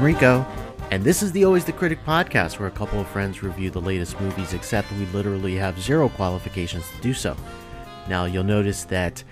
I'm 0.00 0.06
Rico, 0.06 0.46
and 0.90 1.04
this 1.04 1.22
is 1.22 1.30
the 1.30 1.44
Always 1.44 1.66
the 1.66 1.74
Critic 1.74 2.02
podcast 2.06 2.58
where 2.58 2.68
a 2.68 2.72
couple 2.72 2.98
of 2.98 3.06
friends 3.08 3.42
review 3.42 3.68
the 3.68 3.82
latest 3.82 4.18
movies, 4.18 4.54
except 4.54 4.90
we 4.92 5.04
literally 5.04 5.54
have 5.56 5.78
zero 5.78 6.08
qualifications 6.08 6.88
to 6.88 7.02
do 7.02 7.12
so. 7.12 7.36
Now, 8.08 8.24
you'll 8.24 8.42
notice 8.42 8.84
that 8.84 9.22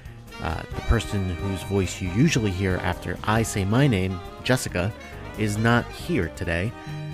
uh, 0.43 0.61
the 0.61 0.81
person 0.83 1.25
whose 1.37 1.63
voice 1.63 2.03
you 2.03 2.11
usually 2.11 2.51
hear 2.51 2.77
after 2.83 3.17
I 3.25 3.45
say 3.45 3.65
my 3.65 3.87
name, 3.87 4.21
Jessica, 4.45 4.93
is 5.39 5.57
not 5.57 5.91
here 5.91 6.29
today. 6.37 6.71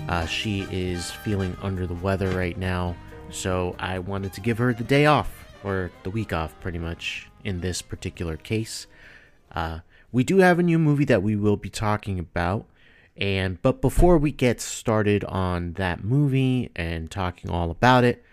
Uh, 0.09 0.25
she 0.25 0.67
is 0.69 1.11
feeling 1.11 1.55
under 1.61 1.87
the 1.87 1.93
weather 1.93 2.31
right 2.31 2.57
now, 2.57 2.93
so 3.29 3.73
I 3.79 3.99
wanted 3.99 4.33
to 4.33 4.41
give 4.41 4.57
her 4.57 4.73
the 4.73 4.83
day 4.83 5.05
off, 5.05 5.31
or 5.63 5.91
the 6.03 6.09
week 6.09 6.33
off, 6.33 6.59
pretty 6.59 6.79
much, 6.79 7.29
in 7.45 7.61
this 7.61 7.81
particular 7.81 8.35
case. 8.35 8.85
Uh, 9.53 9.79
we 10.11 10.25
do 10.25 10.39
have 10.39 10.59
a 10.59 10.63
new 10.63 10.77
movie 10.77 11.05
that 11.05 11.23
we 11.23 11.37
will 11.37 11.55
be 11.55 11.69
talking 11.69 12.19
about. 12.19 12.65
And 13.17 13.61
but 13.61 13.81
before 13.81 14.17
we 14.17 14.31
get 14.31 14.59
started 14.59 15.23
on 15.25 15.73
that 15.73 16.03
movie 16.03 16.71
and 16.75 17.09
talking 17.09 17.49
all 17.49 17.71
about 17.71 18.03
it, 18.03 18.23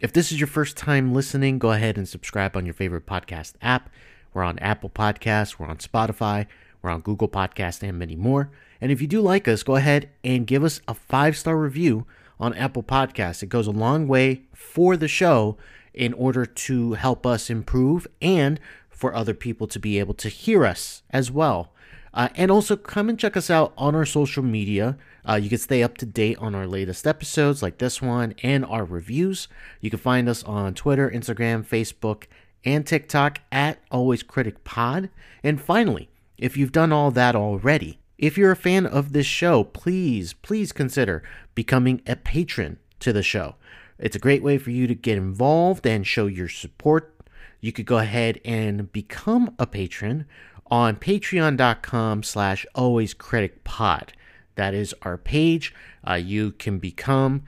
if 0.00 0.12
this 0.12 0.32
is 0.32 0.40
your 0.40 0.46
first 0.46 0.76
time 0.76 1.12
listening, 1.12 1.58
go 1.58 1.72
ahead 1.72 1.98
and 1.98 2.08
subscribe 2.08 2.56
on 2.56 2.64
your 2.64 2.72
favorite 2.74 3.06
podcast 3.06 3.54
app. 3.60 3.90
We're 4.32 4.44
on 4.44 4.58
Apple 4.60 4.88
Podcasts, 4.88 5.58
we're 5.58 5.66
on 5.66 5.76
Spotify, 5.78 6.46
we're 6.80 6.90
on 6.90 7.00
Google 7.00 7.28
Podcasts, 7.28 7.82
and 7.82 7.98
many 7.98 8.16
more. 8.16 8.50
And 8.80 8.90
if 8.90 9.02
you 9.02 9.06
do 9.06 9.20
like 9.20 9.46
us, 9.46 9.62
go 9.62 9.76
ahead 9.76 10.08
and 10.24 10.46
give 10.46 10.64
us 10.64 10.80
a 10.88 10.94
five 10.94 11.36
star 11.36 11.56
review 11.58 12.06
on 12.38 12.54
Apple 12.54 12.82
Podcasts. 12.82 13.42
It 13.42 13.50
goes 13.50 13.66
a 13.66 13.72
long 13.72 14.08
way 14.08 14.42
for 14.54 14.96
the 14.96 15.08
show 15.08 15.58
in 15.92 16.14
order 16.14 16.46
to 16.46 16.94
help 16.94 17.26
us 17.26 17.50
improve 17.50 18.06
and 18.22 18.58
for 18.88 19.14
other 19.14 19.34
people 19.34 19.66
to 19.66 19.78
be 19.78 19.98
able 19.98 20.14
to 20.14 20.28
hear 20.30 20.64
us 20.64 21.02
as 21.10 21.30
well. 21.30 21.72
Uh, 22.12 22.28
and 22.34 22.50
also 22.50 22.76
come 22.76 23.08
and 23.08 23.18
check 23.18 23.36
us 23.36 23.50
out 23.50 23.72
on 23.78 23.94
our 23.94 24.04
social 24.04 24.42
media. 24.42 24.96
Uh, 25.28 25.36
you 25.36 25.48
can 25.48 25.58
stay 25.58 25.82
up 25.82 25.96
to 25.98 26.06
date 26.06 26.36
on 26.38 26.54
our 26.54 26.66
latest 26.66 27.06
episodes 27.06 27.62
like 27.62 27.78
this 27.78 28.02
one 28.02 28.34
and 28.42 28.64
our 28.64 28.84
reviews. 28.84 29.48
You 29.80 29.90
can 29.90 29.98
find 29.98 30.28
us 30.28 30.42
on 30.44 30.74
Twitter, 30.74 31.08
Instagram, 31.10 31.64
Facebook, 31.64 32.24
and 32.64 32.86
TikTok 32.86 33.40
at 33.52 33.78
Always 33.90 34.22
Critic 34.22 34.64
Pod. 34.64 35.08
And 35.42 35.60
finally, 35.60 36.10
if 36.36 36.56
you've 36.56 36.72
done 36.72 36.92
all 36.92 37.10
that 37.12 37.36
already, 37.36 38.00
if 38.18 38.36
you're 38.36 38.50
a 38.50 38.56
fan 38.56 38.86
of 38.86 39.12
this 39.12 39.26
show, 39.26 39.64
please, 39.64 40.32
please 40.32 40.72
consider 40.72 41.22
becoming 41.54 42.02
a 42.06 42.16
patron 42.16 42.78
to 42.98 43.12
the 43.12 43.22
show. 43.22 43.54
It's 43.98 44.16
a 44.16 44.20
great 44.20 44.42
way 44.42 44.58
for 44.58 44.70
you 44.70 44.86
to 44.86 44.94
get 44.94 45.16
involved 45.16 45.86
and 45.86 46.06
show 46.06 46.26
your 46.26 46.48
support. 46.48 47.14
You 47.60 47.72
could 47.72 47.86
go 47.86 47.98
ahead 47.98 48.40
and 48.44 48.90
become 48.92 49.54
a 49.58 49.66
patron 49.66 50.26
on 50.70 50.96
patreon.com 50.96 52.22
slash 52.22 52.66
alwayscriticpod. 52.74 54.10
That 54.54 54.74
is 54.74 54.94
our 55.02 55.16
page. 55.16 55.74
Uh, 56.06 56.14
you 56.14 56.52
can 56.52 56.78
become 56.78 57.42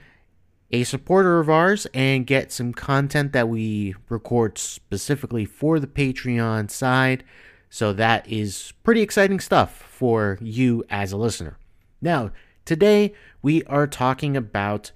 a 0.71 0.85
supporter 0.85 1.39
of 1.39 1.51
ours 1.51 1.87
and 1.93 2.27
get 2.27 2.51
some 2.51 2.73
content 2.73 3.33
that 3.33 3.49
we 3.49 3.95
record 4.09 4.57
specifically 4.57 5.45
for 5.45 5.79
the 5.79 5.87
Patreon 5.87 6.71
side. 6.71 7.25
So 7.69 7.93
that 7.93 8.27
is 8.29 8.73
pretty 8.83 9.03
exciting 9.03 9.41
stuff 9.41 9.77
for 9.77 10.39
you 10.41 10.85
as 10.89 11.13
a 11.13 11.17
listener. 11.17 11.59
Now, 12.01 12.33
today 12.65 13.13
we 13.43 13.63
are 13.65 13.87
talking 13.87 14.37
about 14.37 14.93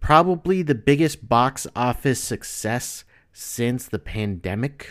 probably 0.00 0.62
the 0.62 0.74
biggest 0.74 1.28
box 1.28 1.66
office 1.74 2.20
success 2.20 3.04
since 3.32 3.86
the 3.86 3.98
pandemic 3.98 4.88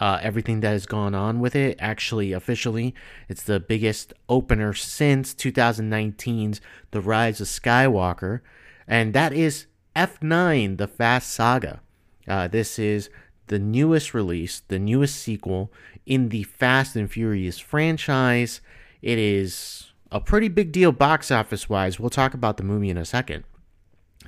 uh, 0.00 0.18
everything 0.22 0.60
that 0.60 0.70
has 0.70 0.86
gone 0.86 1.14
on 1.14 1.40
with 1.40 1.56
it. 1.56 1.76
Actually, 1.80 2.32
officially, 2.32 2.94
it's 3.28 3.42
the 3.42 3.60
biggest 3.60 4.12
opener 4.28 4.72
since 4.72 5.34
2019's 5.34 6.60
The 6.90 7.00
Rise 7.00 7.40
of 7.40 7.46
Skywalker, 7.46 8.40
and 8.86 9.14
that 9.14 9.32
is 9.32 9.66
F9 9.94 10.78
The 10.78 10.88
Fast 10.88 11.30
Saga. 11.30 11.80
Uh, 12.28 12.48
this 12.48 12.78
is 12.78 13.08
the 13.46 13.58
newest 13.58 14.12
release, 14.12 14.62
the 14.68 14.78
newest 14.78 15.16
sequel 15.16 15.72
in 16.04 16.28
the 16.28 16.42
Fast 16.42 16.96
and 16.96 17.10
Furious 17.10 17.58
franchise. 17.58 18.60
It 19.02 19.18
is 19.18 19.92
a 20.10 20.20
pretty 20.20 20.48
big 20.48 20.72
deal 20.72 20.92
box 20.92 21.30
office 21.30 21.68
wise. 21.68 21.98
We'll 21.98 22.10
talk 22.10 22.34
about 22.34 22.56
the 22.56 22.62
movie 22.62 22.90
in 22.90 22.98
a 22.98 23.04
second. 23.04 23.44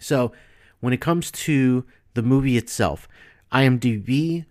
So, 0.00 0.33
when 0.81 0.93
it 0.93 1.00
comes 1.00 1.33
to 1.33 1.85
the 2.15 2.23
movie 2.23 2.56
itself, 2.56 3.09
IMDb 3.53 4.47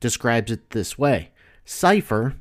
describes 0.00 0.50
it 0.50 0.70
this 0.70 0.98
way 0.98 1.30
Cypher 1.64 2.36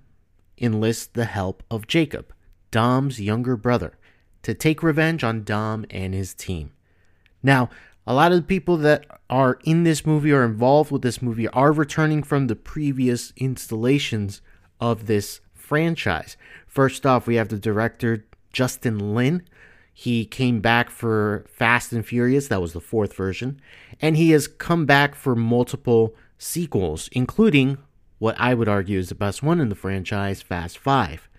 enlists 0.58 1.08
the 1.08 1.26
help 1.26 1.64
of 1.70 1.88
Jacob, 1.88 2.34
Dom's 2.72 3.20
younger 3.20 3.56
brother, 3.58 3.98
to 4.44 4.54
take 4.54 4.82
revenge 4.82 5.24
on 5.24 5.44
Dom 5.44 5.86
and 5.90 6.14
his 6.14 6.34
team. 6.34 6.72
Now, 7.44 7.70
a 8.06 8.14
lot 8.14 8.32
of 8.32 8.38
the 8.38 8.44
people 8.44 8.78
that 8.78 9.06
are 9.30 9.60
in 9.66 9.84
this 9.84 10.06
movie 10.06 10.32
or 10.32 10.46
involved 10.46 10.92
with 10.92 11.02
this 11.02 11.22
movie 11.22 11.50
are 11.50 11.74
returning 11.74 12.24
from 12.24 12.48
the 12.48 12.56
previous 12.56 13.34
installations 13.36 14.42
of 14.80 15.08
this 15.08 15.42
franchise. 15.54 16.38
First 16.66 17.06
off, 17.06 17.28
we 17.28 17.36
have 17.36 17.50
the 17.50 17.60
director 17.60 18.26
Justin 18.54 19.14
Lin. 19.14 19.44
He 19.94 20.26
came 20.26 20.62
back 20.62 20.90
for 20.90 21.46
Fast 21.50 21.92
and 21.92 22.06
Furious, 22.06 22.48
that 22.48 22.62
was 22.62 22.74
the 22.74 22.80
fourth 22.80 23.14
version, 23.16 23.60
and 24.00 24.16
he 24.16 24.32
has 24.32 24.48
come 24.48 24.86
back 24.86 25.16
for 25.16 25.36
multiple 25.36 26.16
sequels, 26.38 27.10
including 27.12 27.78
what 28.20 28.36
I 28.40 28.54
would 28.54 28.68
argue 28.68 29.00
is 29.00 29.10
the 29.10 29.16
best 29.16 29.44
one 29.44 29.60
in 29.60 29.70
the 29.70 29.76
franchise, 29.76 30.42
Fast 30.42 30.78
5. 30.78 31.30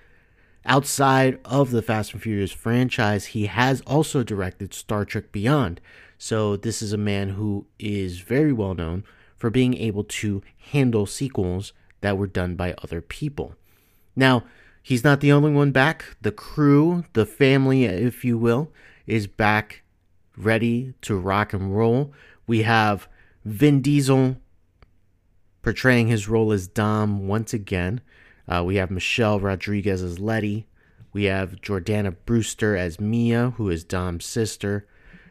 Outside 0.65 1.39
of 1.45 1.71
the 1.71 1.83
Fast 1.83 2.13
and 2.13 2.23
Furious 2.23 2.53
franchise, 2.53 3.27
he 3.27 3.47
has 3.47 3.81
also 3.83 4.23
directed 4.23 4.75
Star 4.75 5.05
Trek 5.05 5.33
Beyond. 5.33 5.81
So, 6.19 6.57
this 6.57 6.83
is 6.83 6.93
a 6.93 6.99
man 6.99 7.31
who 7.31 7.67
is 7.79 8.21
very 8.21 8.53
well 8.53 8.75
known 8.75 9.05
for 9.37 9.51
being 9.51 9.75
able 9.75 10.05
to 10.05 10.43
handle 10.73 11.07
sequels 11.07 11.73
that 12.01 12.19
were 12.19 12.27
done 12.27 12.55
by 12.55 12.75
other 12.83 13.01
people. 13.01 13.55
Now, 14.15 14.45
he's 14.83 15.05
not 15.05 15.21
the 15.21 15.33
only 15.33 15.53
one 15.53 15.71
back. 15.71 16.17
The 16.21 16.33
crew, 16.33 17.05
the 17.13 17.25
family, 17.25 17.85
if 17.85 18.25
you 18.25 18.37
will, 18.37 18.73
is 19.07 19.27
back 19.27 19.83
ready 20.37 20.95
to 21.03 21.17
rock 21.17 21.53
and 21.53 21.77
roll. 21.77 22.13
We 22.47 22.63
have 22.63 23.09
Vin 23.45 23.81
Diesel 23.81 24.37
portraying 25.63 26.09
his 26.09 26.29
role 26.29 26.53
as 26.53 26.69
Dom 26.69 27.29
once 27.29 27.53
again. 27.53 28.01
Uh, 28.47 28.63
we 28.65 28.77
have 28.77 28.91
Michelle 28.91 29.41
Rodriguez 29.41 30.03
as 30.03 30.19
Letty. 30.19 30.67
We 31.13 31.25
have 31.25 31.61
Jordana 31.61 32.15
Brewster 32.27 32.77
as 32.77 33.01
Mia, 33.01 33.51
who 33.57 33.71
is 33.71 33.85
Dom's 33.85 34.25
sister. 34.25 34.87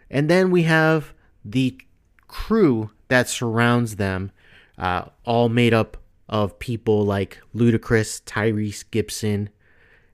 And 0.09 0.29
then 0.29 0.51
we 0.51 0.63
have 0.63 1.13
the 1.43 1.79
crew 2.27 2.91
that 3.07 3.29
surrounds 3.29 3.95
them, 3.95 4.31
uh, 4.77 5.05
all 5.25 5.49
made 5.49 5.73
up 5.73 5.97
of 6.29 6.59
people 6.59 7.05
like 7.05 7.39
Ludacris, 7.55 8.21
Tyrese 8.23 8.83
Gibson. 8.91 9.49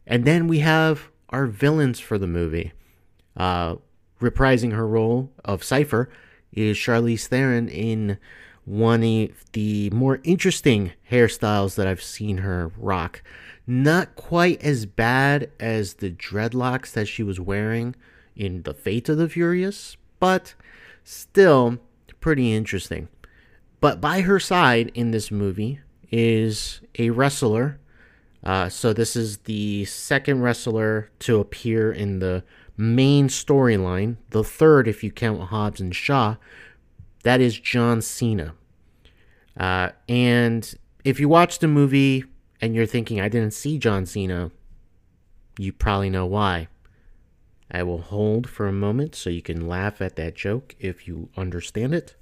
And 0.05 0.25
then 0.25 0.47
we 0.47 0.59
have 0.59 1.09
our 1.29 1.47
villains 1.47 1.99
for 1.99 2.17
the 2.17 2.27
movie. 2.27 2.71
Uh, 3.35 3.77
reprising 4.21 4.73
her 4.73 4.87
role 4.87 5.31
of 5.43 5.63
Cypher 5.63 6.09
is 6.51 6.77
Charlize 6.77 7.27
Theron 7.27 7.67
in 7.67 8.17
one 8.65 9.03
of 9.03 9.51
the 9.51 9.89
more 9.89 10.19
interesting 10.23 10.91
hairstyles 11.11 11.75
that 11.75 11.87
I've 11.87 12.03
seen 12.03 12.39
her 12.39 12.71
rock. 12.77 13.21
Not 13.65 14.15
quite 14.15 14.61
as 14.61 14.85
bad 14.85 15.51
as 15.59 15.95
the 15.95 16.11
dreadlocks 16.11 16.91
that 16.93 17.07
she 17.07 17.23
was 17.23 17.39
wearing 17.39 17.95
in 18.35 18.63
The 18.63 18.73
Fate 18.73 19.09
of 19.09 19.17
the 19.17 19.29
Furious, 19.29 19.97
but 20.19 20.53
still 21.03 21.79
pretty 22.19 22.53
interesting. 22.53 23.09
But 23.79 23.99
by 23.99 24.21
her 24.21 24.39
side 24.39 24.91
in 24.93 25.11
this 25.11 25.29
movie 25.29 25.79
is 26.11 26.81
a 26.97 27.09
wrestler. 27.09 27.79
Uh, 28.43 28.69
so 28.69 28.93
this 28.93 29.15
is 29.15 29.39
the 29.39 29.85
second 29.85 30.41
wrestler 30.41 31.09
to 31.19 31.39
appear 31.39 31.91
in 31.91 32.19
the 32.19 32.43
main 32.77 33.27
storyline, 33.27 34.17
the 34.31 34.43
third 34.43 34.87
if 34.87 35.03
you 35.03 35.11
count 35.11 35.49
Hobbs 35.49 35.79
and 35.79 35.95
Shaw, 35.95 36.37
that 37.23 37.41
is 37.41 37.57
John 37.59 38.01
Cena. 38.01 38.53
Uh, 39.57 39.89
and 40.07 40.73
if 41.03 41.19
you 41.19 41.27
watch 41.27 41.59
the 41.59 41.67
movie 41.67 42.25
and 42.61 42.75
you're 42.75 42.85
thinking, 42.85 43.19
I 43.19 43.29
didn't 43.29 43.53
see 43.53 43.77
John 43.77 44.05
Cena, 44.05 44.51
you 45.57 45.73
probably 45.73 46.09
know 46.09 46.25
why. 46.25 46.67
I 47.71 47.83
will 47.83 48.01
hold 48.01 48.47
for 48.47 48.67
a 48.67 48.73
moment 48.73 49.15
so 49.15 49.29
you 49.29 49.41
can 49.41 49.67
laugh 49.67 50.01
at 50.01 50.15
that 50.17 50.35
joke 50.35 50.75
if 50.79 51.07
you 51.07 51.29
understand 51.35 51.95
it. 51.95 52.15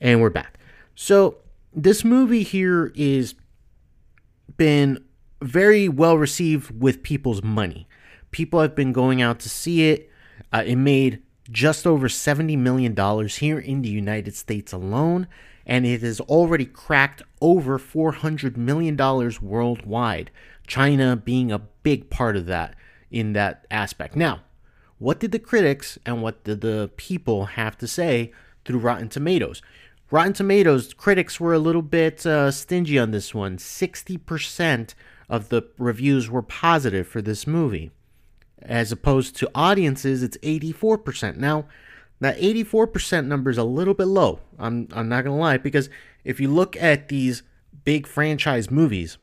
And 0.00 0.20
we're 0.20 0.30
back. 0.30 0.58
So, 0.94 1.38
this 1.72 2.04
movie 2.04 2.42
here 2.42 2.90
is 2.94 3.34
been 4.56 5.04
very 5.42 5.88
well 5.88 6.16
received 6.16 6.80
with 6.80 7.02
people's 7.02 7.42
money. 7.42 7.86
People 8.30 8.60
have 8.60 8.74
been 8.74 8.92
going 8.92 9.20
out 9.22 9.38
to 9.40 9.48
see 9.48 9.90
it. 9.90 10.10
Uh, 10.52 10.64
it 10.66 10.76
made 10.76 11.22
just 11.50 11.86
over 11.86 12.08
$70 12.08 12.56
million 12.58 12.94
here 13.28 13.58
in 13.58 13.82
the 13.82 13.88
United 13.88 14.34
States 14.34 14.72
alone, 14.72 15.26
and 15.66 15.84
it 15.86 16.02
has 16.02 16.20
already 16.20 16.66
cracked 16.66 17.22
over 17.40 17.78
$400 17.78 18.56
million 18.56 18.96
worldwide, 19.40 20.30
China 20.66 21.16
being 21.16 21.52
a 21.52 21.58
big 21.58 22.10
part 22.10 22.36
of 22.36 22.46
that. 22.46 22.74
in 23.10 23.32
that 23.34 23.66
aspect. 23.70 24.16
Now, 24.16 24.40
what 24.98 25.20
did 25.20 25.32
the 25.32 25.38
critics 25.38 25.98
and 26.06 26.22
what 26.22 26.44
did 26.44 26.60
the 26.60 26.90
people 26.96 27.46
have 27.46 27.76
to 27.78 27.86
say 27.86 28.32
through 28.64 28.78
Rotten 28.78 29.08
Tomatoes? 29.08 29.62
Rotten 30.10 30.32
Tomatoes 30.32 30.94
critics 30.94 31.40
were 31.40 31.52
a 31.52 31.58
little 31.58 31.82
bit 31.82 32.24
uh, 32.24 32.50
stingy 32.50 32.98
on 32.98 33.10
this 33.10 33.34
one. 33.34 33.58
60% 33.58 34.94
of 35.28 35.48
the 35.48 35.68
reviews 35.78 36.30
were 36.30 36.42
positive 36.42 37.06
for 37.06 37.20
this 37.20 37.46
movie. 37.46 37.90
As 38.66 38.90
opposed 38.90 39.36
to 39.36 39.50
audiences, 39.54 40.22
it's 40.22 40.36
84%. 40.38 41.36
Now, 41.36 41.66
that 42.20 42.38
84% 42.38 43.26
number 43.26 43.50
is 43.50 43.58
a 43.58 43.64
little 43.64 43.94
bit 43.94 44.06
low. 44.06 44.40
I'm, 44.58 44.88
I'm 44.92 45.08
not 45.08 45.24
going 45.24 45.36
to 45.36 45.40
lie, 45.40 45.56
because 45.56 45.88
if 46.24 46.40
you 46.40 46.48
look 46.48 46.76
at 46.76 47.08
these 47.08 47.44
big 47.84 48.06
franchise 48.06 48.70
movies, 48.70 49.18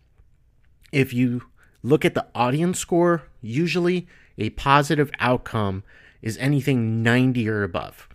if 0.94 1.12
you 1.12 1.44
look 1.82 2.06
at 2.06 2.14
the 2.14 2.26
audience 2.34 2.80
score, 2.80 3.24
usually 3.42 4.08
a 4.38 4.52
positive 4.52 5.12
outcome 5.20 5.84
is 6.22 6.38
anything 6.38 7.04
90 7.04 7.50
or 7.50 7.64
above. 7.64 8.08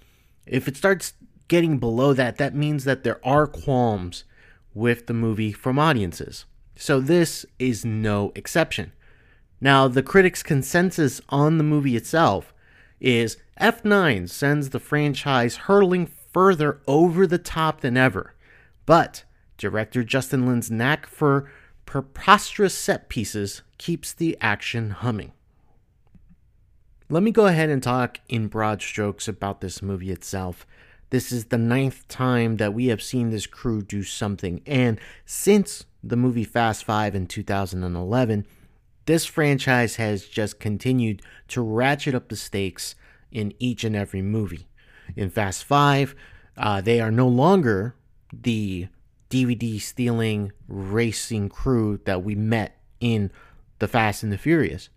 If 0.47 0.67
it 0.67 0.77
starts 0.77 1.13
getting 1.49 1.79
below 1.79 2.15
that, 2.15 2.39
that 2.39 2.55
means 2.55 2.85
that 2.85 3.05
there 3.05 3.21
are 3.27 3.47
qualms 3.47 4.25
with 4.73 5.07
the 5.07 5.15
movie 5.15 5.53
from 5.53 5.79
audiences. 5.79 6.47
So 6.77 7.01
this 7.01 7.45
is 7.59 7.85
no 7.85 8.33
exception. 8.35 8.93
Now, 9.61 9.89
the 9.89 10.03
critics' 10.03 10.43
consensus 10.43 11.21
on 11.29 11.59
the 11.59 11.65
movie 11.65 11.97
itself 11.97 12.55
is 13.01 13.37
F9 13.61 14.29
sends 14.29 14.71
the 14.71 14.81
franchise 14.81 15.57
hurtling 15.57 16.07
further 16.07 16.81
over 16.87 17.27
the 17.27 17.39
top 17.39 17.81
than 17.81 17.97
ever. 17.97 18.35
But 18.87 19.25
director 19.57 20.05
Justin 20.05 20.47
Lin's 20.47 20.71
knack 20.71 21.07
for 21.07 21.51
preposterous 21.87 22.75
set 22.75 23.09
pieces 23.09 23.63
keeps 23.79 24.13
the 24.13 24.37
action 24.41 24.91
humming. 24.91 25.33
Let 27.11 27.23
me 27.23 27.31
go 27.31 27.47
ahead 27.47 27.71
and 27.71 27.83
talk 27.83 28.21
in 28.29 28.49
broad 28.49 28.83
strokes 28.83 29.27
about 29.27 29.61
this 29.61 29.81
movie 29.81 30.11
itself. 30.11 30.67
This 31.11 31.33
is 31.33 31.47
the 31.47 31.57
ninth 31.57 32.07
time 32.07 32.59
that 32.59 32.75
we 32.75 32.89
have 32.89 33.03
seen 33.03 33.31
this 33.31 33.47
crew 33.47 33.81
do 33.81 34.03
something, 34.03 34.61
and 34.67 35.01
since 35.25 35.87
the 36.05 36.17
movie 36.17 36.45
Fast 36.45 36.85
Five 36.85 37.15
in 37.15 37.27
2011, 37.27 38.47
this 39.09 39.25
franchise 39.25 39.97
has 39.97 40.27
just 40.27 40.61
continued 40.61 41.23
to 41.49 41.63
ratchet 41.63 42.15
up 42.15 42.29
the 42.29 42.37
stakes 42.37 42.95
in 43.33 43.55
each 43.59 43.83
and 43.83 43.97
every 43.97 44.21
movie. 44.21 44.69
In 45.17 45.31
Fast 45.31 45.65
Five, 45.65 46.15
uh, 46.59 46.83
they 46.83 47.01
are 47.01 47.11
no 47.11 47.27
longer 47.27 47.95
the 48.31 48.89
DVD 49.31 49.81
stealing 49.81 50.53
racing 50.69 51.49
crew 51.49 51.99
that 52.05 52.23
we 52.23 52.35
met 52.35 52.79
in 53.01 53.33
The 53.79 53.89
Fast 53.89 54.23
and 54.23 54.31
the 54.31 54.37
Furious, 54.37 54.91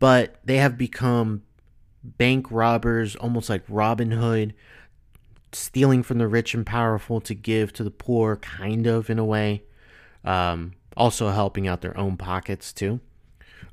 but 0.00 0.40
they 0.44 0.56
have 0.56 0.76
become 0.76 1.44
bank 2.02 2.48
robbers, 2.50 3.14
almost 3.14 3.48
like 3.48 3.62
Robin 3.68 4.10
Hood 4.10 4.54
stealing 5.52 6.02
from 6.02 6.18
the 6.18 6.26
rich 6.26 6.52
and 6.52 6.66
powerful 6.66 7.20
to 7.20 7.32
give 7.32 7.72
to 7.74 7.84
the 7.84 7.92
poor, 7.92 8.34
kind 8.38 8.88
of 8.88 9.08
in 9.08 9.20
a 9.20 9.24
way. 9.24 9.62
Um, 10.24 10.72
also 10.96 11.30
helping 11.30 11.68
out 11.68 11.80
their 11.80 11.96
own 11.96 12.16
pockets 12.16 12.72
too. 12.72 12.98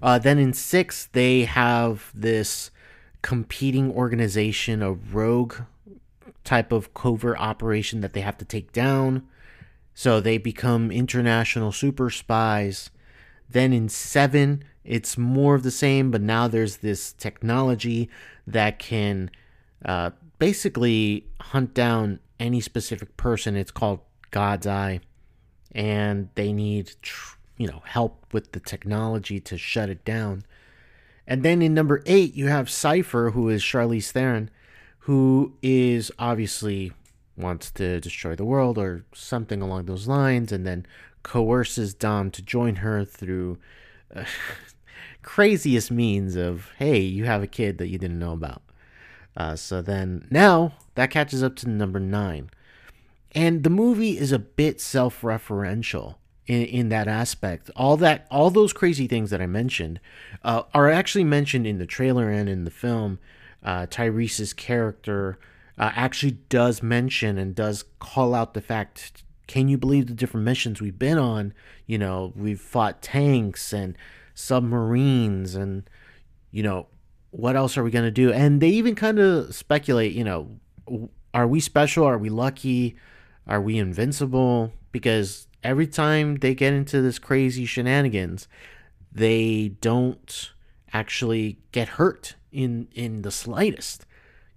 Uh, 0.01 0.17
then 0.17 0.39
in 0.39 0.53
six, 0.53 1.07
they 1.11 1.43
have 1.43 2.11
this 2.13 2.71
competing 3.21 3.91
organization, 3.91 4.81
a 4.81 4.93
rogue 4.93 5.55
type 6.43 6.71
of 6.71 6.93
covert 6.93 7.37
operation 7.39 8.01
that 8.01 8.13
they 8.13 8.21
have 8.21 8.37
to 8.37 8.45
take 8.45 8.71
down. 8.71 9.27
So 9.93 10.21
they 10.21 10.37
become 10.37 10.91
international 10.91 11.71
super 11.71 12.09
spies. 12.09 12.89
Then 13.49 13.73
in 13.73 13.89
seven, 13.89 14.63
it's 14.85 15.17
more 15.17 15.55
of 15.55 15.63
the 15.63 15.71
same, 15.71 16.11
but 16.11 16.21
now 16.21 16.47
there's 16.47 16.77
this 16.77 17.11
technology 17.13 18.09
that 18.47 18.79
can 18.79 19.29
uh, 19.83 20.11
basically 20.39 21.27
hunt 21.41 21.73
down 21.73 22.19
any 22.39 22.61
specific 22.61 23.17
person. 23.17 23.55
It's 23.55 23.71
called 23.71 23.99
God's 24.31 24.65
Eye, 24.65 25.01
and 25.73 26.29
they 26.35 26.53
need 26.53 26.93
you 27.59 27.67
know 27.67 27.83
help 27.85 28.25
with 28.31 28.53
the 28.53 28.59
technology 28.59 29.39
to 29.41 29.57
shut 29.57 29.89
it 29.89 30.03
down. 30.03 30.43
And 31.27 31.43
then 31.43 31.61
in 31.61 31.75
number 31.75 32.01
eight, 32.07 32.33
you 32.33 32.47
have 32.47 32.71
Cypher, 32.71 33.31
who 33.31 33.49
is 33.49 33.61
Charlize 33.61 34.09
Theron, 34.09 34.49
who 34.99 35.53
is 35.61 36.11
obviously 36.17 36.91
wants 37.37 37.69
to 37.71 37.99
destroy 37.99 38.35
the 38.35 38.45
world 38.45 38.79
or 38.79 39.05
something 39.13 39.61
along 39.61 39.85
those 39.85 40.07
lines, 40.07 40.51
and 40.51 40.65
then 40.65 40.87
coerces 41.21 41.93
Dom 41.93 42.31
to 42.31 42.41
join 42.41 42.77
her 42.77 43.05
through 43.05 43.59
uh, 44.15 44.23
craziest 45.21 45.91
means 45.91 46.35
of, 46.35 46.71
hey, 46.79 46.99
you 46.99 47.25
have 47.25 47.43
a 47.43 47.47
kid 47.47 47.77
that 47.77 47.89
you 47.89 47.99
didn't 47.99 48.19
know 48.19 48.33
about. 48.33 48.63
Uh, 49.37 49.55
so 49.55 49.81
then 49.81 50.27
now 50.31 50.73
that 50.95 51.11
catches 51.11 51.43
up 51.43 51.55
to 51.57 51.69
number 51.69 51.99
nine. 51.99 52.49
And 53.33 53.63
the 53.63 53.69
movie 53.69 54.17
is 54.17 54.31
a 54.31 54.39
bit 54.39 54.81
self 54.81 55.21
referential 55.21 56.15
in, 56.49 56.63
in 56.63 56.89
that 56.89 57.07
aspect. 57.07 57.69
All 57.75 57.95
that, 57.97 58.25
all 58.31 58.49
those 58.49 58.73
crazy 58.73 59.07
things 59.07 59.29
that 59.29 59.39
I 59.39 59.45
mentioned 59.45 59.99
uh, 60.43 60.63
are 60.73 60.89
actually 60.89 61.23
mentioned 61.23 61.67
in 61.67 61.77
the 61.77 61.85
trailer 61.85 62.29
and 62.29 62.49
in 62.49 62.65
the 62.65 62.71
film. 62.71 63.19
Uh, 63.63 63.85
Tyrese's 63.85 64.51
character 64.51 65.37
uh, 65.77 65.91
actually 65.93 66.31
does 66.49 66.81
mention 66.81 67.37
and 67.37 67.53
does 67.53 67.85
call 67.99 68.33
out 68.33 68.55
the 68.55 68.61
fact 68.61 69.23
can 69.47 69.67
you 69.67 69.77
believe 69.77 70.07
the 70.07 70.13
different 70.13 70.45
missions 70.45 70.79
we've 70.79 70.99
been 70.99 71.17
on? 71.17 71.53
You 71.87 71.97
know, 71.97 72.33
we've 72.35 72.61
fought 72.61 73.01
tanks 73.01 73.73
and 73.73 73.97
submarines 74.35 75.55
and, 75.55 75.89
you 76.51 76.61
know, 76.61 76.87
what 77.31 77.55
else 77.55 77.77
are 77.77 77.83
we 77.83 77.91
going 77.91 78.05
to 78.05 78.11
do? 78.11 78.31
And 78.31 78.61
they 78.61 78.69
even 78.69 78.95
kind 78.95 79.19
of 79.19 79.53
speculate, 79.55 80.13
you 80.13 80.23
know, 80.23 80.59
are 81.33 81.47
we 81.47 81.59
special? 81.59 82.05
Are 82.05 82.17
we 82.17 82.29
lucky? 82.29 82.95
Are 83.47 83.61
we 83.61 83.77
invincible? 83.77 84.71
Because 84.91 85.47
every 85.63 85.87
time 85.87 86.37
they 86.37 86.55
get 86.55 86.73
into 86.73 87.01
this 87.01 87.19
crazy 87.19 87.65
shenanigans, 87.65 88.47
they 89.11 89.69
don't 89.81 90.51
actually 90.93 91.59
get 91.71 91.89
hurt 91.89 92.35
in 92.51 92.87
in 92.93 93.21
the 93.21 93.31
slightest. 93.31 94.05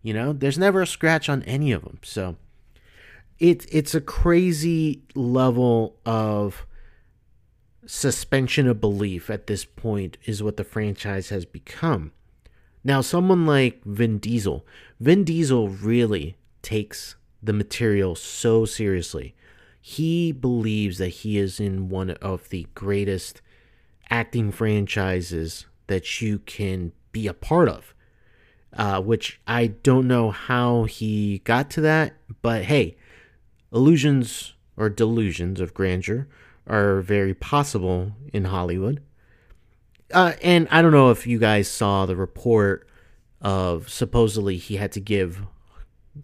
You 0.03 0.15
know, 0.15 0.33
there's 0.33 0.59
never 0.59 0.83
a 0.83 0.87
scratch 0.87 1.29
on 1.29 1.43
any 1.45 1.73
of 1.73 1.83
them. 1.83 1.99
So 2.03 2.37
it 3.39 3.67
it's 3.73 3.95
a 3.95 4.01
crazy 4.01 5.03
level 5.15 5.97
of 6.05 6.67
suspension 7.87 8.69
of 8.69 8.81
belief 8.81 9.29
at 9.29 9.47
this 9.47 9.65
point 9.65 10.17
is 10.25 10.43
what 10.43 10.57
the 10.57 10.65
franchise 10.65 11.31
has 11.31 11.45
become. 11.45 12.13
Now, 12.85 13.01
someone 13.01 13.47
like 13.47 13.85
Vin 13.85 14.19
Diesel, 14.19 14.67
Vin 14.99 15.25
Diesel 15.25 15.69
really 15.69 16.37
takes 16.63 17.17
the 17.43 17.53
material 17.53 18.15
so 18.15 18.65
seriously. 18.65 19.35
He 19.85 20.31
believes 20.31 20.99
that 20.99 21.09
he 21.09 21.39
is 21.39 21.59
in 21.59 21.89
one 21.89 22.11
of 22.11 22.49
the 22.51 22.69
greatest 22.73 23.43
acting 24.09 24.53
franchises 24.53 25.67
that 25.89 26.23
you 26.23 26.39
can 26.39 26.93
be 27.11 27.27
a 27.27 27.35
part 27.35 27.69
of. 27.69 27.93
Uh, 28.75 29.03
which 29.03 29.41
I 29.47 29.67
don't 29.67 30.07
know 30.07 30.31
how 30.31 30.85
he 30.85 31.43
got 31.45 31.69
to 31.73 31.83
that, 31.83 32.15
but 32.41 32.63
hey, 32.63 32.97
illusions 33.71 34.55
or 34.77 34.89
delusions 34.89 35.61
of 35.61 35.75
grandeur 35.75 36.27
are 36.67 37.01
very 37.01 37.35
possible 37.35 38.13
in 38.33 38.45
Hollywood. 38.45 39.03
Uh, 40.15 40.35
and 40.43 40.69
I 40.71 40.81
don't 40.81 40.93
know 40.93 41.11
if 41.11 41.27
you 41.27 41.39
guys 41.39 41.69
saw 41.69 42.07
the 42.07 42.17
report 42.17 42.89
of 43.41 43.91
supposedly 43.91 44.57
he 44.57 44.77
had 44.77 44.93
to 44.93 45.01
give 45.01 45.43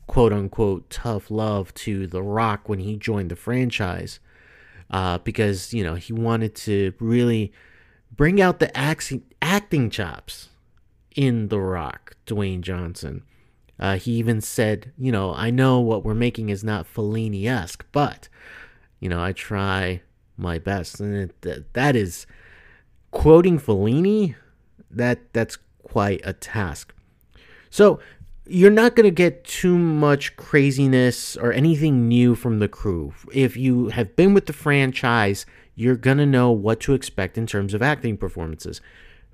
quote 0.06 0.32
unquote 0.32 0.90
tough 0.90 1.30
love 1.30 1.72
to 1.74 2.06
The 2.06 2.22
Rock 2.22 2.68
when 2.68 2.78
he 2.78 2.96
joined 2.96 3.30
the 3.30 3.36
franchise 3.36 4.20
uh, 4.90 5.18
because, 5.18 5.72
you 5.72 5.82
know, 5.82 5.94
he 5.94 6.12
wanted 6.12 6.54
to 6.56 6.92
really 6.98 7.52
bring 8.14 8.40
out 8.40 8.58
the 8.58 8.74
acting, 8.76 9.22
acting 9.40 9.90
chops 9.90 10.48
in 11.14 11.48
The 11.48 11.60
Rock, 11.60 12.16
Dwayne 12.26 12.60
Johnson. 12.60 13.22
Uh, 13.78 13.96
he 13.96 14.12
even 14.12 14.40
said, 14.40 14.92
you 14.98 15.12
know, 15.12 15.32
I 15.34 15.50
know 15.50 15.78
what 15.80 16.04
we're 16.04 16.14
making 16.14 16.48
is 16.48 16.64
not 16.64 16.92
Fellini 16.92 17.46
esque, 17.46 17.84
but, 17.92 18.28
you 18.98 19.08
know, 19.08 19.22
I 19.22 19.32
try 19.32 20.02
my 20.36 20.58
best. 20.58 21.00
And 21.00 21.32
it, 21.44 21.72
that 21.74 21.94
is 21.94 22.26
quoting 23.10 23.58
Fellini, 23.58 24.34
that 24.90 25.32
that's 25.32 25.58
quite 25.82 26.20
a 26.24 26.32
task. 26.32 26.92
So 27.70 28.00
you're 28.48 28.70
not 28.70 28.96
going 28.96 29.04
to 29.04 29.10
get 29.10 29.44
too 29.44 29.76
much 29.76 30.34
craziness 30.36 31.36
or 31.36 31.52
anything 31.52 32.08
new 32.08 32.34
from 32.34 32.58
the 32.58 32.68
crew. 32.68 33.12
If 33.32 33.56
you 33.56 33.88
have 33.88 34.16
been 34.16 34.32
with 34.32 34.46
the 34.46 34.52
franchise, 34.54 35.44
you're 35.74 35.96
going 35.96 36.16
to 36.16 36.26
know 36.26 36.50
what 36.50 36.80
to 36.80 36.94
expect 36.94 37.36
in 37.36 37.46
terms 37.46 37.74
of 37.74 37.82
acting 37.82 38.16
performances. 38.16 38.80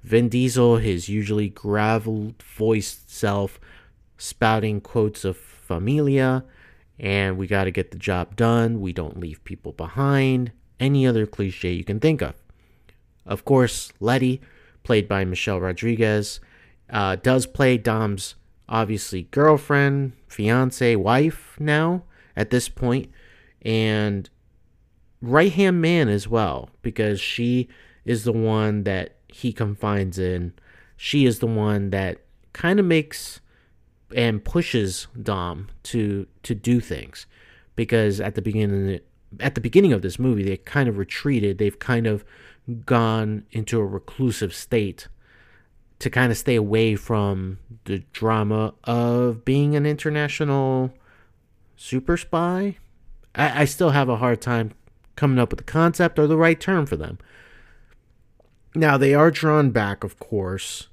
Vin 0.03 0.29
Diesel, 0.29 0.79
his 0.79 1.09
usually 1.09 1.49
gravel 1.49 2.35
voiced 2.43 3.11
self, 3.11 3.61
spouting 4.19 4.81
quotes 4.81 5.25
of 5.25 5.37
familia, 5.37 6.45
and 6.99 7.39
we 7.39 7.47
got 7.47 7.65
to 7.65 7.71
get 7.71 7.93
the 7.93 7.99
job 7.99 8.35
done. 8.35 8.81
We 8.81 8.93
don't 8.93 9.21
leave 9.21 9.43
people 9.45 9.73
behind. 9.73 10.51
Any 10.81 11.07
other 11.07 11.25
cliche 11.25 11.73
you 11.73 11.85
can 11.85 12.01
think 12.01 12.21
of. 12.21 12.35
Of 13.25 13.45
course, 13.45 13.93
Letty, 14.01 14.41
played 14.83 15.09
by 15.09 15.25
Michelle 15.25 15.61
Rodriguez, 15.61 16.41
uh, 16.91 17.17
does 17.17 17.47
play 17.47 17.79
Dom's 17.79 18.35
obviously 18.69 19.25
girlfriend, 19.31 20.13
fiance, 20.27 20.97
wife 20.97 21.57
now 21.59 22.03
at 22.37 22.51
this 22.51 22.69
point, 22.69 23.11
and 23.63 24.29
right 25.21 25.53
hand 25.53 25.81
man 25.81 26.09
as 26.09 26.29
well, 26.29 26.71
because 26.83 27.21
she 27.21 27.69
is 28.05 28.25
the 28.25 28.33
one 28.33 28.85
that 28.85 29.17
he 29.29 29.53
confides 29.53 30.19
in. 30.19 30.53
She 30.97 31.25
is 31.25 31.39
the 31.41 31.47
one 31.47 31.91
that 31.91 32.19
kind 32.53 32.79
of 32.79 32.87
makes 32.87 33.41
and 34.15 34.45
pushes 34.45 35.09
Dom 35.21 35.69
to 35.85 36.27
to 36.43 36.55
do 36.55 36.81
things 36.81 37.27
because 37.77 38.21
at 38.21 38.35
the 38.35 38.43
beginning 38.43 39.01
at 39.41 39.55
the 39.55 39.61
beginning 39.61 39.93
of 39.93 40.03
this 40.03 40.19
movie 40.19 40.45
they 40.45 40.57
kind 40.57 40.89
of 40.89 40.99
retreated 40.99 41.59
they've 41.59 41.79
kind 41.79 42.07
of 42.07 42.25
gone 42.87 43.45
into 43.51 43.79
a 43.79 43.85
reclusive 43.85 44.55
state 44.55 45.09
to 45.99 46.11
kind 46.11 46.31
of 46.31 46.39
stay 46.39 46.57
away 46.57 46.97
from 46.97 47.59
the 47.85 48.01
drama 48.13 48.75
of 48.85 49.45
being 49.45 49.75
an 49.75 49.87
international 49.87 50.93
super 51.77 52.17
spy 52.17 52.77
I, 53.35 53.63
I 53.63 53.65
still 53.65 53.91
have 53.91 54.09
a 54.09 54.17
hard 54.17 54.41
time 54.41 54.73
coming 55.17 55.39
up 55.39 55.51
with 55.51 55.59
the 55.59 55.65
concept 55.65 56.19
or 56.19 56.27
the 56.27 56.37
right 56.37 56.61
term 56.61 56.87
for 56.87 56.97
them 56.97 57.19
now 58.75 58.97
they 58.97 59.15
are 59.15 59.31
drawn 59.31 59.71
back 59.71 60.05
of 60.05 60.19
course 60.19 60.89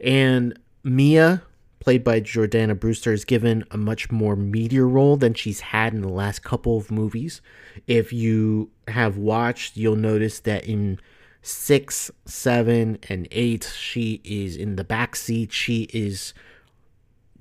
and 0.00 0.58
mia 0.82 1.42
played 1.84 2.02
by 2.02 2.18
Jordana 2.18 2.80
Brewster, 2.80 3.12
is 3.12 3.26
given 3.26 3.62
a 3.70 3.76
much 3.76 4.10
more 4.10 4.34
meatier 4.34 4.90
role 4.90 5.18
than 5.18 5.34
she's 5.34 5.60
had 5.60 5.92
in 5.92 6.00
the 6.00 6.08
last 6.08 6.42
couple 6.42 6.78
of 6.78 6.90
movies. 6.90 7.42
If 7.86 8.10
you 8.10 8.70
have 8.88 9.18
watched, 9.18 9.76
you'll 9.76 9.94
notice 9.94 10.40
that 10.40 10.64
in 10.64 10.98
six, 11.44 12.10
seven, 12.24 12.98
and 13.10 13.28
eight, 13.30 13.70
she 13.76 14.22
is 14.24 14.56
in 14.56 14.76
the 14.76 14.84
back 14.84 15.14
seat. 15.14 15.52
She 15.52 15.82
is 15.92 16.32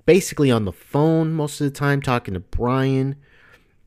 basically 0.06 0.52
on 0.52 0.66
the 0.66 0.74
phone 0.74 1.32
most 1.32 1.62
of 1.62 1.66
the 1.66 1.80
time 1.80 2.02
talking 2.02 2.34
to 2.34 2.42
Brian. 2.42 3.16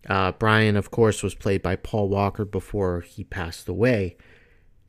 Uh, 0.09 0.33
Brian, 0.33 0.75
of 0.75 0.91
course, 0.91 1.23
was 1.23 1.35
played 1.35 1.61
by 1.61 1.77
Paul 1.77 2.09
Walker 2.09 2.47
before 2.47 3.03
he 3.03 3.25
passed 3.25 3.69
away. 3.69 4.17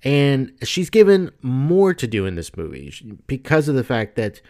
And 0.02 0.54
she's 0.64 0.90
given 0.90 1.32
more 1.42 1.94
to 1.94 2.08
do 2.08 2.26
in 2.26 2.36
this 2.36 2.56
movie 2.56 2.94
because 3.28 3.68
of 3.68 3.76
the 3.76 3.84
fact 3.84 4.16
that 4.16 4.42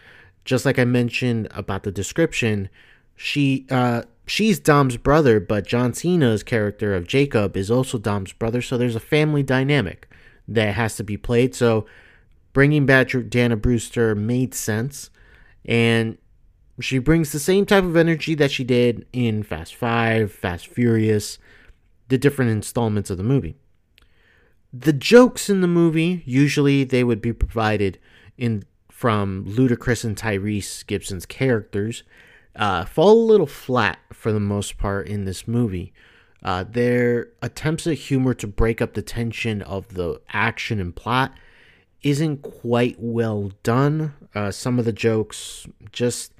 just 0.44 0.64
like 0.64 0.78
I 0.78 0.84
mentioned 0.84 1.48
about 1.50 1.82
the 1.82 1.90
description, 1.90 2.68
she 3.16 3.66
uh, 3.68 4.02
she's 4.26 4.60
Dom's 4.60 4.96
brother, 4.96 5.40
but 5.40 5.66
John 5.66 5.92
Cena's 5.92 6.44
character 6.44 6.94
of 6.94 7.08
Jacob 7.08 7.56
is 7.56 7.68
also 7.68 7.98
Dom's 7.98 8.32
brother. 8.32 8.62
So 8.62 8.78
there's 8.78 8.94
a 8.94 9.00
family 9.00 9.42
dynamic 9.42 10.08
that 10.48 10.74
has 10.74 10.96
to 10.96 11.04
be 11.04 11.16
played. 11.16 11.54
So 11.54 11.86
bringing 12.52 12.86
back 12.86 13.10
Dana 13.28 13.56
Brewster 13.56 14.14
made 14.14 14.54
sense, 14.54 15.10
and 15.64 16.18
she 16.80 16.98
brings 16.98 17.32
the 17.32 17.38
same 17.38 17.66
type 17.66 17.84
of 17.84 17.96
energy 17.96 18.34
that 18.34 18.50
she 18.50 18.64
did 18.64 19.06
in 19.12 19.42
Fast 19.42 19.74
Five, 19.74 20.32
Fast 20.32 20.66
Furious, 20.66 21.38
the 22.08 22.18
different 22.18 22.50
installments 22.50 23.10
of 23.10 23.18
the 23.18 23.24
movie. 23.24 23.56
The 24.72 24.92
jokes 24.92 25.48
in 25.48 25.60
the 25.60 25.68
movie 25.68 26.22
usually 26.26 26.84
they 26.84 27.04
would 27.04 27.20
be 27.20 27.32
provided 27.32 27.98
in 28.36 28.64
from 28.90 29.44
Ludacris 29.44 30.04
and 30.04 30.16
Tyrese 30.16 30.84
Gibson's 30.86 31.24
characters 31.24 32.02
uh, 32.56 32.84
fall 32.84 33.12
a 33.12 33.30
little 33.30 33.46
flat 33.46 33.98
for 34.12 34.32
the 34.32 34.40
most 34.40 34.76
part 34.76 35.06
in 35.06 35.24
this 35.24 35.46
movie. 35.46 35.92
Uh, 36.42 36.64
their 36.64 37.28
attempts 37.42 37.86
at 37.86 37.94
humor 37.94 38.32
to 38.34 38.46
break 38.46 38.80
up 38.80 38.94
the 38.94 39.02
tension 39.02 39.60
of 39.62 39.94
the 39.94 40.20
action 40.32 40.80
and 40.80 40.94
plot 40.94 41.32
isn't 42.02 42.42
quite 42.42 42.96
well 42.98 43.50
done. 43.62 44.14
Uh, 44.34 44.50
some 44.50 44.78
of 44.78 44.84
the 44.84 44.92
jokes 44.92 45.66
just 45.90 46.32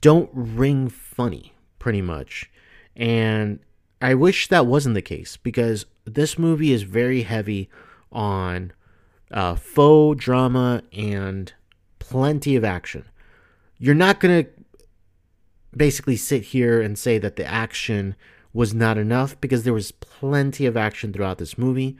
don't 0.00 0.30
ring 0.32 0.88
funny, 0.88 1.52
pretty 1.78 2.02
much. 2.02 2.50
And 2.94 3.58
I 4.00 4.14
wish 4.14 4.48
that 4.48 4.66
wasn't 4.66 4.94
the 4.94 5.02
case 5.02 5.36
because 5.36 5.86
this 6.04 6.38
movie 6.38 6.72
is 6.72 6.82
very 6.82 7.22
heavy 7.22 7.68
on 8.12 8.72
uh, 9.30 9.56
faux 9.56 10.22
drama 10.22 10.82
and 10.92 11.52
plenty 11.98 12.54
of 12.54 12.64
action. 12.64 13.04
You're 13.78 13.94
not 13.94 14.20
going 14.20 14.44
to 14.44 14.50
basically 15.76 16.16
sit 16.16 16.42
here 16.42 16.80
and 16.80 16.98
say 16.98 17.18
that 17.18 17.36
the 17.36 17.46
action 17.46 18.14
was 18.54 18.72
not 18.72 18.96
enough 18.96 19.38
because 19.40 19.64
there 19.64 19.74
was 19.74 19.90
plenty 19.92 20.64
of 20.64 20.76
action 20.76 21.12
throughout 21.12 21.38
this 21.38 21.58
movie. 21.58 21.96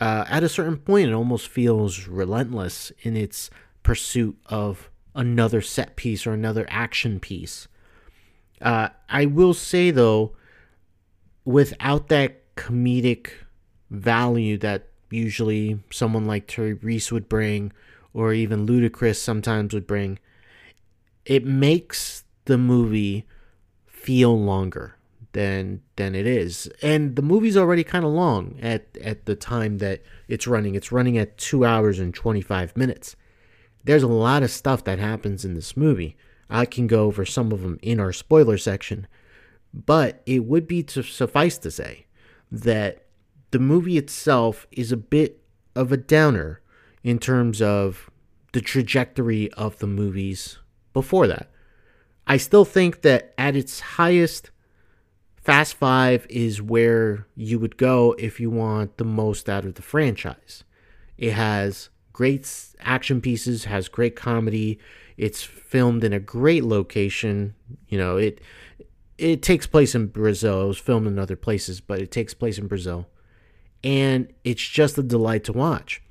Uh, 0.00 0.24
at 0.28 0.42
a 0.42 0.48
certain 0.48 0.76
point, 0.76 1.08
it 1.08 1.14
almost 1.14 1.46
feels 1.46 2.08
relentless 2.08 2.90
in 3.02 3.16
its 3.16 3.48
pursuit 3.84 4.36
of 4.46 4.90
another 5.14 5.60
set 5.60 5.94
piece 5.94 6.26
or 6.26 6.32
another 6.32 6.66
action 6.68 7.20
piece. 7.20 7.68
Uh, 8.60 8.88
I 9.08 9.26
will 9.26 9.54
say, 9.54 9.92
though, 9.92 10.34
without 11.44 12.08
that 12.08 12.54
comedic 12.56 13.30
value 13.90 14.58
that 14.58 14.88
usually 15.10 15.78
someone 15.90 16.26
like 16.26 16.48
Tyrese 16.48 17.12
would 17.12 17.28
bring, 17.28 17.72
or 18.12 18.32
even 18.32 18.66
Ludacris 18.66 19.16
sometimes 19.16 19.72
would 19.72 19.86
bring, 19.86 20.18
it 21.24 21.44
makes 21.44 22.24
the 22.46 22.58
movie 22.58 23.24
feel 23.86 24.36
longer 24.36 24.96
than 25.32 25.80
than 25.96 26.14
it 26.14 26.26
is. 26.26 26.70
And 26.82 27.16
the 27.16 27.22
movie's 27.22 27.56
already 27.56 27.84
kind 27.84 28.04
of 28.04 28.12
long 28.12 28.58
at 28.60 28.96
at 28.98 29.26
the 29.26 29.34
time 29.34 29.78
that 29.78 30.02
it's 30.28 30.46
running. 30.46 30.74
It's 30.74 30.92
running 30.92 31.18
at 31.18 31.38
2 31.38 31.64
hours 31.64 31.98
and 31.98 32.14
25 32.14 32.76
minutes. 32.76 33.16
There's 33.84 34.02
a 34.02 34.08
lot 34.08 34.42
of 34.42 34.50
stuff 34.50 34.84
that 34.84 34.98
happens 34.98 35.44
in 35.44 35.54
this 35.54 35.76
movie. 35.76 36.16
I 36.48 36.66
can 36.66 36.86
go 36.86 37.04
over 37.04 37.24
some 37.24 37.50
of 37.50 37.62
them 37.62 37.78
in 37.82 37.98
our 37.98 38.12
spoiler 38.12 38.58
section, 38.58 39.06
but 39.72 40.22
it 40.26 40.44
would 40.44 40.68
be 40.68 40.82
to 40.84 41.02
suffice 41.02 41.58
to 41.58 41.70
say 41.70 42.06
that 42.50 43.06
the 43.50 43.58
movie 43.58 43.98
itself 43.98 44.66
is 44.70 44.92
a 44.92 44.96
bit 44.96 45.42
of 45.74 45.90
a 45.90 45.96
downer 45.96 46.60
in 47.02 47.18
terms 47.18 47.60
of 47.60 48.10
the 48.52 48.60
trajectory 48.60 49.50
of 49.54 49.78
the 49.78 49.86
movies 49.86 50.58
before 50.92 51.26
that. 51.26 51.50
I 52.26 52.36
still 52.36 52.64
think 52.64 53.02
that 53.02 53.34
at 53.36 53.56
its 53.56 53.80
highest, 53.80 54.51
Fast 55.42 55.74
Five 55.74 56.24
is 56.30 56.62
where 56.62 57.26
you 57.34 57.58
would 57.58 57.76
go 57.76 58.14
if 58.16 58.38
you 58.38 58.48
want 58.48 58.96
the 58.96 59.04
most 59.04 59.48
out 59.48 59.64
of 59.64 59.74
the 59.74 59.82
franchise. 59.82 60.62
It 61.18 61.32
has 61.32 61.88
great 62.12 62.48
action 62.80 63.20
pieces, 63.20 63.64
has 63.64 63.88
great 63.88 64.14
comedy. 64.14 64.78
It's 65.16 65.42
filmed 65.42 66.04
in 66.04 66.12
a 66.12 66.20
great 66.20 66.62
location. 66.62 67.54
You 67.88 67.98
know, 67.98 68.16
it 68.16 68.40
it 69.18 69.42
takes 69.42 69.66
place 69.66 69.96
in 69.96 70.06
Brazil. 70.06 70.62
It 70.62 70.68
was 70.68 70.78
filmed 70.78 71.08
in 71.08 71.18
other 71.18 71.36
places, 71.36 71.80
but 71.80 72.00
it 72.00 72.12
takes 72.12 72.34
place 72.34 72.58
in 72.58 72.68
Brazil. 72.68 73.08
And 73.82 74.32
it's 74.44 74.62
just 74.62 74.96
a 74.96 75.02
delight 75.02 75.42
to 75.44 75.52
watch. 75.52 76.02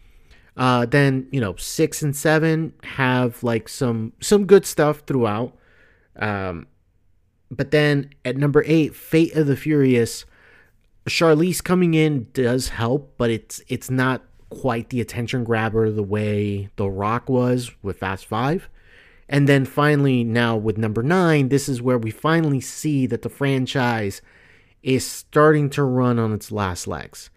Uh, 0.57 0.85
then 0.85 1.27
you 1.31 1.39
know 1.39 1.55
six 1.55 2.01
and 2.01 2.13
seven 2.13 2.73
have 2.83 3.41
like 3.43 3.69
some 3.69 4.11
some 4.19 4.45
good 4.45 4.65
stuff 4.65 5.03
throughout. 5.07 5.55
Um, 6.17 6.67
but 7.51 7.71
then 7.71 8.09
at 8.23 8.37
number 8.37 8.63
eight, 8.65 8.95
Fate 8.95 9.35
of 9.35 9.45
the 9.45 9.57
Furious, 9.57 10.25
Charlize 11.07 11.61
coming 11.61 11.93
in 11.93 12.27
does 12.33 12.69
help, 12.69 13.13
but 13.17 13.29
it's 13.29 13.61
it's 13.67 13.89
not 13.89 14.23
quite 14.49 14.89
the 14.89 15.01
attention 15.01 15.43
grabber 15.43 15.91
the 15.91 16.03
way 16.03 16.69
The 16.77 16.89
Rock 16.89 17.29
was 17.29 17.71
with 17.83 17.99
Fast 17.99 18.25
Five. 18.25 18.69
And 19.27 19.47
then 19.47 19.65
finally, 19.65 20.23
now 20.23 20.57
with 20.57 20.77
number 20.77 21.03
nine, 21.03 21.49
this 21.49 21.69
is 21.69 21.81
where 21.81 21.97
we 21.97 22.11
finally 22.11 22.59
see 22.59 23.05
that 23.07 23.21
the 23.21 23.29
franchise 23.29 24.21
is 24.83 25.05
starting 25.05 25.69
to 25.71 25.83
run 25.83 26.19
on 26.19 26.33
its 26.33 26.51
last 26.51 26.87
legs. 26.87 27.29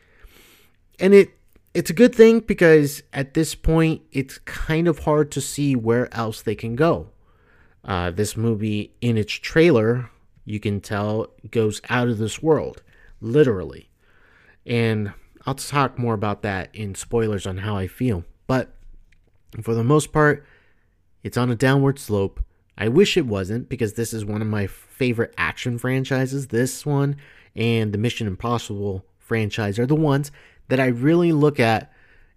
And 0.99 1.13
it 1.15 1.31
it's 1.73 1.91
a 1.91 1.95
good 1.95 2.15
thing 2.15 2.39
because 2.39 3.03
at 3.13 3.35
this 3.35 3.57
point, 3.57 4.03
it's 4.13 4.39
kind 4.39 4.87
of 4.87 5.01
hard 5.01 5.33
to 5.33 5.41
see 5.41 5.75
where 5.75 6.13
else 6.15 6.41
they 6.41 6.55
can 6.55 6.77
go. 6.77 7.09
Uh, 7.85 8.11
this 8.11 8.37
movie, 8.37 8.93
in 9.01 9.19
its 9.19 9.35
trailer, 9.35 10.11
you 10.45 10.59
can 10.59 10.81
tell 10.81 11.29
goes 11.51 11.81
out 11.89 12.09
of 12.09 12.19
this 12.19 12.43
world, 12.43 12.83
literally. 13.21 13.91
And 14.67 15.13
I'll 15.47 15.55
talk 15.55 15.99
more 15.99 16.15
about 16.15 16.43
that 16.43 16.75
in 16.75 16.95
spoilers 16.95 17.47
on 17.47 17.59
how 17.59 17.77
I 17.77 17.87
feel. 17.87 18.25
But 18.47 18.75
for 19.63 19.75
the 19.75 19.85
most 19.85 20.13
part, 20.13 20.45
it's 21.23 21.37
on 21.37 21.51
a 21.51 21.57
downward 21.57 21.99
slope. 21.99 22.43
I 22.77 22.89
wish 22.89 23.17
it 23.17 23.27
wasn't 23.27 23.69
because 23.69 23.95
this 23.95 24.13
is 24.13 24.25
one 24.25 24.43
of 24.43 24.49
my 24.49 24.67
favorite 24.67 25.35
action 25.37 25.79
franchises. 25.79 26.49
This 26.49 26.85
one 26.85 27.17
and 27.55 27.93
the 27.93 27.99
Mission 27.99 28.27
Impossible 28.27 29.05
franchise 29.19 29.79
are 29.79 29.87
the 29.87 29.95
ones 29.95 30.33
that 30.69 30.81
I 30.81 30.87
really 30.87 31.33
look 31.33 31.61
at 31.61 31.93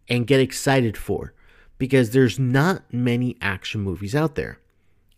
and 0.10 0.27
get 0.27 0.39
excited 0.39 0.96
for 0.96 1.34
because 1.77 2.12
there's 2.12 2.39
not 2.39 2.84
many 2.94 3.38
action 3.42 3.82
movies 3.82 4.16
out 4.16 4.36
there. 4.36 4.60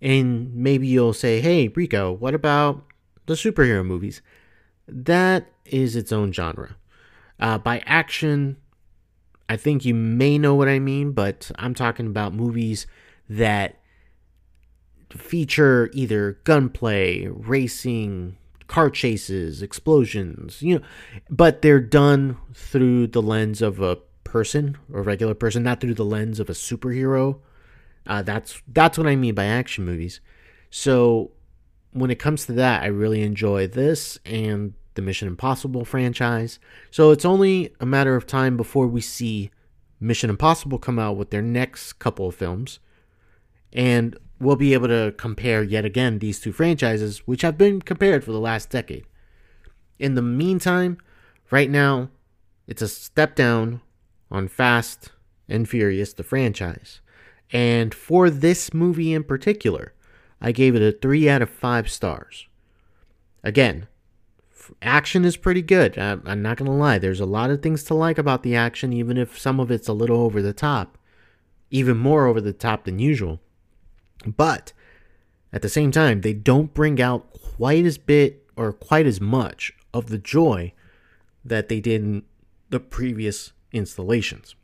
And 0.02 0.54
maybe 0.56 0.88
you'll 0.88 1.14
say, 1.14 1.42
hey, 1.42 1.68
Rico, 1.68 2.12
what 2.12 2.34
about 2.34 2.86
the 3.26 3.34
superhero 3.34 3.86
movies? 3.86 4.22
That 4.88 5.52
is 5.66 5.96
its 5.96 6.12
own 6.12 6.32
genre. 6.32 6.76
Uh, 7.40 7.58
by 7.58 7.84
action, 7.86 8.58
I 9.48 9.58
think 9.58 9.86
you 9.86 9.94
may 9.94 10.38
know 10.38 10.56
what 10.56 10.70
I 10.70 10.80
mean, 10.80 11.12
but 11.12 11.52
I'm 11.56 11.74
talking 11.74 12.08
about 12.08 12.34
movies 12.34 12.88
that 13.30 13.80
feature 15.10 15.90
either 15.94 16.40
gunplay, 16.44 17.28
racing, 17.28 18.38
car 18.68 18.90
chases, 18.90 19.62
explosions, 19.62 20.62
you 20.62 20.76
know, 20.80 20.86
but 21.30 21.62
they're 21.62 21.80
done 21.80 22.38
through 22.54 23.08
the 23.08 23.22
lens 23.22 23.62
of 23.62 23.82
a 23.82 23.98
person, 24.24 24.78
a 24.94 25.02
regular 25.02 25.34
person, 25.34 25.64
not 25.64 25.82
through 25.82 25.96
the 25.96 26.06
lens 26.06 26.40
of 26.40 26.50
a 26.50 26.54
superhero. 26.54 27.40
Uh, 28.08 28.22
that's 28.22 28.62
that's 28.68 28.98
what 28.98 29.08
I 29.08 29.16
mean 29.16 29.36
by 29.36 29.46
action 29.46 29.86
movies. 29.86 30.20
So 30.70 31.32
when 31.92 32.12
it 32.12 32.20
comes 32.20 32.46
to 32.46 32.54
that, 32.54 32.84
I 32.84 32.88
really 32.88 33.22
enjoy 33.22 33.68
this 33.68 34.20
and 34.26 34.74
the 34.96 35.02
Mission 35.02 35.28
Impossible 35.28 35.86
franchise. 35.86 36.60
So 36.92 37.12
it's 37.12 37.26
only 37.26 37.74
a 37.80 37.86
matter 37.86 38.16
of 38.16 38.28
time 38.28 38.58
before 38.58 38.88
we 38.88 39.02
see 39.02 39.52
Mission 40.00 40.30
Impossible 40.30 40.78
come 40.78 41.00
out 41.00 41.18
with 41.18 41.30
their 41.30 41.42
next 41.42 41.94
couple 41.94 42.28
of 42.28 42.36
films. 42.36 42.80
And 43.72 44.18
we'll 44.40 44.56
be 44.56 44.74
able 44.74 44.88
to 44.88 45.14
compare 45.18 45.64
yet 45.64 45.86
again 45.86 46.20
these 46.20 46.40
two 46.40 46.52
franchises, 46.52 47.20
which 47.28 47.42
have 47.42 47.58
been 47.58 47.82
compared 47.82 48.24
for 48.24 48.32
the 48.32 48.40
last 48.40 48.70
decade. 48.70 49.06
In 50.00 50.16
the 50.16 50.22
meantime, 50.22 50.98
right 51.52 51.70
now, 51.70 52.10
it's 52.68 52.82
a 52.82 52.88
step 52.88 53.36
down 53.36 53.82
on 54.32 54.48
Fast 54.48 55.12
and 55.48 55.68
Furious, 55.68 56.14
the 56.14 56.24
franchise. 56.24 57.02
And 57.52 57.94
for 57.94 58.30
this 58.30 58.74
movie 58.74 59.14
in 59.14 59.24
particular, 59.24 59.94
I 60.40 60.52
gave 60.52 60.76
it 60.76 60.82
a 60.82 60.98
3 60.98 61.30
out 61.30 61.42
of 61.42 61.50
5 61.50 61.90
stars. 61.90 62.48
Again, 63.44 63.88
action 64.82 65.26
is 65.26 65.36
pretty 65.38 65.62
good. 65.62 65.98
I'm 65.98 66.42
not 66.42 66.58
going 66.58 66.70
to 66.70 66.78
lie. 66.78 67.00
There's 67.00 67.20
a 67.20 67.26
lot 67.26 67.50
of 67.50 67.62
things 67.62 67.84
to 67.86 67.94
like 67.94 68.18
about 68.18 68.44
the 68.44 68.56
action, 68.56 68.94
even 68.94 69.18
if 69.18 69.40
some 69.40 69.60
of 69.60 69.72
it's 69.72 69.88
a 69.88 69.94
little 69.94 70.22
over 70.22 70.42
the 70.42 70.54
top, 70.54 70.98
even 71.72 71.98
more 71.98 72.28
over 72.28 72.40
the 72.40 72.54
top 72.54 72.86
than 72.86 73.00
usual. 73.00 73.40
But 74.26 74.74
at 75.52 75.62
the 75.62 75.70
same 75.70 75.92
time, 75.92 76.22
they 76.22 76.34
don't 76.34 76.74
bring 76.74 77.02
out 77.02 77.34
quite 77.34 77.86
as 77.86 77.98
bit 77.98 78.46
or 78.56 78.72
quite 78.72 79.08
as 79.08 79.20
much 79.20 79.74
of 79.94 80.10
the 80.10 80.18
joy 80.20 80.74
that 81.44 81.70
they 81.70 81.80
did 81.80 82.02
in 82.02 82.24
the 82.70 82.80
previous 82.80 83.54
installations. 83.72 84.56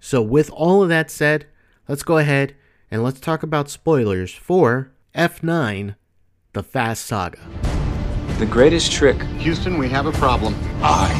So, 0.00 0.20
with 0.20 0.50
all 0.50 0.82
of 0.82 0.88
that 0.90 1.10
said, 1.10 1.46
let's 1.88 2.02
go 2.02 2.18
ahead 2.18 2.54
and 2.90 3.02
let's 3.02 3.20
talk 3.20 3.42
about 3.42 3.68
spoilers 3.70 4.32
for 4.32 4.92
F9 5.14 5.94
The 6.52 6.62
Fast 6.62 7.06
Saga. 7.06 7.38
The 8.38 8.46
greatest 8.46 8.92
trick. 8.92 9.20
Houston, 9.38 9.78
we 9.78 9.88
have 9.88 10.06
a 10.06 10.12
problem. 10.12 10.54
I 10.82 11.10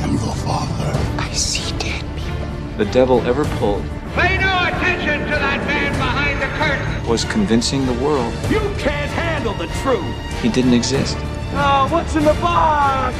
am 0.00 0.12
your 0.12 0.34
father. 0.36 0.98
I 1.20 1.30
see 1.32 1.76
dead 1.78 2.04
people. 2.16 2.78
The 2.78 2.90
devil 2.90 3.20
ever 3.22 3.44
pulled. 3.56 3.84
Pay 4.14 4.38
no 4.38 4.66
attention 4.68 5.20
to 5.24 5.36
that 5.36 5.66
man 5.66 5.92
behind 5.92 6.40
the 6.40 6.46
curtain. 6.58 7.10
Was 7.10 7.24
convincing 7.24 7.86
the 7.86 7.94
world. 7.94 8.32
You 8.50 8.60
can't 8.78 9.10
handle 9.10 9.54
the 9.54 9.66
truth. 9.82 10.40
He 10.40 10.48
didn't 10.48 10.74
exist. 10.74 11.16
Oh, 11.54 11.88
what's 11.90 12.16
in 12.16 12.24
the 12.24 12.34
box? 12.34 13.16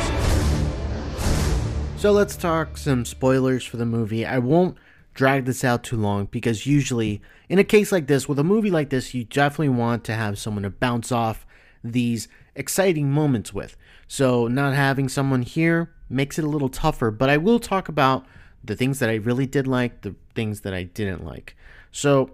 So 2.00 2.10
let's 2.10 2.36
talk 2.36 2.78
some 2.78 3.04
spoilers 3.04 3.64
for 3.64 3.76
the 3.76 3.86
movie. 3.86 4.26
I 4.26 4.38
won't 4.38 4.76
drag 5.14 5.44
this 5.44 5.64
out 5.64 5.82
too 5.82 5.96
long 5.96 6.26
because 6.26 6.66
usually 6.66 7.20
in 7.48 7.58
a 7.58 7.64
case 7.64 7.92
like 7.92 8.06
this, 8.06 8.28
with 8.28 8.38
a 8.38 8.44
movie 8.44 8.70
like 8.70 8.90
this, 8.90 9.12
you 9.12 9.24
definitely 9.24 9.68
want 9.68 10.04
to 10.04 10.14
have 10.14 10.38
someone 10.38 10.62
to 10.62 10.70
bounce 10.70 11.12
off 11.12 11.46
these 11.84 12.28
exciting 12.54 13.10
moments 13.10 13.52
with. 13.52 13.76
So, 14.08 14.46
not 14.48 14.74
having 14.74 15.08
someone 15.08 15.42
here 15.42 15.92
makes 16.08 16.38
it 16.38 16.44
a 16.44 16.48
little 16.48 16.68
tougher, 16.68 17.10
but 17.10 17.30
I 17.30 17.36
will 17.36 17.58
talk 17.58 17.88
about 17.88 18.24
the 18.64 18.76
things 18.76 18.98
that 19.00 19.10
I 19.10 19.14
really 19.16 19.46
did 19.46 19.66
like, 19.66 20.02
the 20.02 20.14
things 20.34 20.60
that 20.62 20.74
I 20.74 20.84
didn't 20.84 21.24
like. 21.24 21.56
So, 21.90 22.30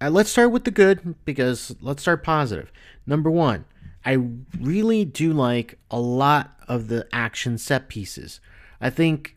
uh, 0.00 0.10
let's 0.10 0.30
start 0.30 0.50
with 0.50 0.64
the 0.64 0.70
good 0.70 1.14
because 1.24 1.74
let's 1.80 2.02
start 2.02 2.22
positive. 2.22 2.72
Number 3.06 3.30
one, 3.30 3.64
I 4.04 4.18
really 4.58 5.04
do 5.04 5.32
like 5.32 5.78
a 5.90 6.00
lot 6.00 6.56
of 6.68 6.88
the 6.88 7.06
action 7.12 7.58
set 7.58 7.88
pieces. 7.88 8.40
I 8.80 8.90
think 8.90 9.36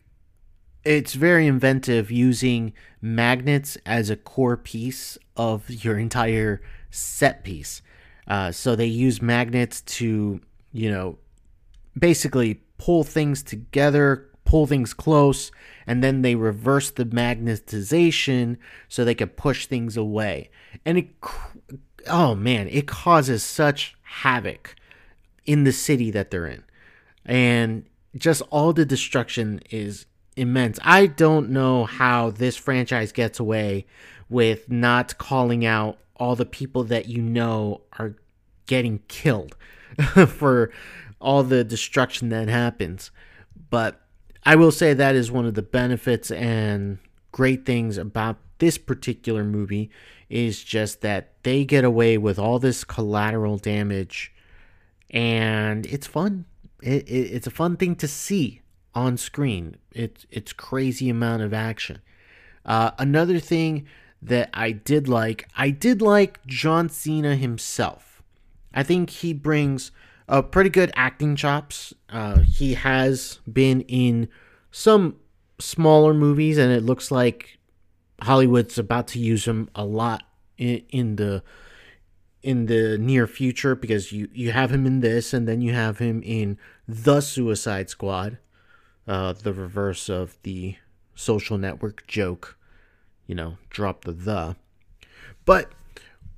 it's 0.84 1.14
very 1.14 1.46
inventive 1.46 2.10
using 2.10 2.72
magnets 3.00 3.76
as 3.86 4.10
a 4.10 4.16
core 4.16 4.56
piece 4.56 5.18
of 5.36 5.68
your 5.70 5.98
entire 5.98 6.60
set 6.90 7.44
piece. 7.44 7.82
Uh, 8.26 8.52
so 8.52 8.76
they 8.76 8.86
use 8.86 9.20
magnets 9.20 9.80
to, 9.82 10.40
you 10.72 10.90
know, 10.90 11.18
basically 11.98 12.60
pull 12.78 13.04
things 13.04 13.42
together, 13.42 14.28
pull 14.44 14.66
things 14.66 14.94
close, 14.94 15.50
and 15.86 16.02
then 16.02 16.22
they 16.22 16.34
reverse 16.34 16.90
the 16.90 17.04
magnetization 17.04 18.56
so 18.88 19.04
they 19.04 19.14
can 19.14 19.28
push 19.28 19.66
things 19.66 19.96
away. 19.96 20.50
And 20.84 20.98
it, 20.98 21.08
oh 22.06 22.34
man, 22.34 22.68
it 22.68 22.86
causes 22.86 23.42
such 23.42 23.96
havoc 24.02 24.74
in 25.44 25.64
the 25.64 25.72
city 25.72 26.10
that 26.10 26.30
they're 26.30 26.46
in. 26.46 26.64
And 27.24 27.86
just 28.16 28.42
all 28.50 28.72
the 28.72 28.86
destruction 28.86 29.60
is 29.70 30.06
immense. 30.36 30.78
I 30.82 31.06
don't 31.06 31.50
know 31.50 31.84
how 31.84 32.30
this 32.30 32.56
franchise 32.56 33.12
gets 33.12 33.38
away 33.38 33.86
with 34.28 34.70
not 34.70 35.18
calling 35.18 35.64
out 35.64 35.98
all 36.16 36.36
the 36.36 36.46
people 36.46 36.84
that 36.84 37.08
you 37.08 37.20
know 37.20 37.82
are 37.98 38.16
getting 38.66 39.00
killed 39.08 39.56
for 40.28 40.70
all 41.20 41.42
the 41.42 41.64
destruction 41.64 42.28
that 42.30 42.48
happens. 42.48 43.10
But 43.70 44.00
I 44.44 44.56
will 44.56 44.72
say 44.72 44.94
that 44.94 45.14
is 45.14 45.30
one 45.30 45.46
of 45.46 45.54
the 45.54 45.62
benefits 45.62 46.30
and 46.30 46.98
great 47.32 47.64
things 47.64 47.98
about 47.98 48.36
this 48.58 48.78
particular 48.78 49.44
movie 49.44 49.90
is 50.28 50.62
just 50.62 51.00
that 51.00 51.32
they 51.42 51.64
get 51.64 51.84
away 51.84 52.16
with 52.18 52.38
all 52.38 52.58
this 52.58 52.84
collateral 52.84 53.58
damage 53.58 54.32
and 55.10 55.86
it's 55.86 56.06
fun. 56.06 56.44
It, 56.82 57.08
it, 57.08 57.32
it's 57.32 57.46
a 57.46 57.50
fun 57.50 57.76
thing 57.76 57.96
to 57.96 58.08
see 58.08 58.60
on 58.94 59.16
screen. 59.16 59.76
It's 59.92 60.26
it's 60.30 60.52
crazy 60.52 61.08
amount 61.08 61.42
of 61.42 61.52
action. 61.52 62.00
Uh, 62.64 62.92
another 62.98 63.38
thing 63.38 63.86
that 64.22 64.48
I 64.54 64.72
did 64.72 65.06
like, 65.08 65.46
I 65.56 65.70
did 65.70 66.00
like 66.00 66.44
John 66.46 66.88
Cena 66.88 67.36
himself. 67.36 68.22
I 68.72 68.82
think 68.82 69.10
he 69.10 69.32
brings 69.34 69.92
a 70.28 70.42
pretty 70.42 70.70
good 70.70 70.90
acting 70.96 71.36
chops. 71.36 71.92
Uh, 72.08 72.40
he 72.40 72.74
has 72.74 73.40
been 73.50 73.82
in 73.82 74.28
some 74.70 75.16
smaller 75.58 76.14
movies, 76.14 76.58
and 76.58 76.72
it 76.72 76.82
looks 76.82 77.10
like 77.10 77.58
Hollywood's 78.22 78.78
about 78.78 79.08
to 79.08 79.18
use 79.18 79.46
him 79.46 79.68
a 79.74 79.84
lot 79.84 80.24
in, 80.56 80.82
in 80.90 81.16
the 81.16 81.42
in 82.42 82.66
the 82.66 82.98
near 82.98 83.26
future 83.26 83.74
because 83.74 84.12
you 84.12 84.28
you 84.32 84.52
have 84.52 84.70
him 84.70 84.86
in 84.86 85.00
this, 85.00 85.32
and 85.32 85.46
then 85.46 85.60
you 85.60 85.72
have 85.72 85.98
him 85.98 86.22
in 86.24 86.58
the 86.88 87.20
Suicide 87.20 87.90
Squad, 87.90 88.38
uh, 89.06 89.32
the 89.32 89.52
reverse 89.52 90.08
of 90.08 90.36
the 90.42 90.76
Social 91.14 91.58
Network 91.58 92.06
joke 92.06 92.56
you 93.26 93.34
know, 93.34 93.58
drop 93.70 94.04
the 94.04 94.12
the. 94.12 94.56
But 95.44 95.72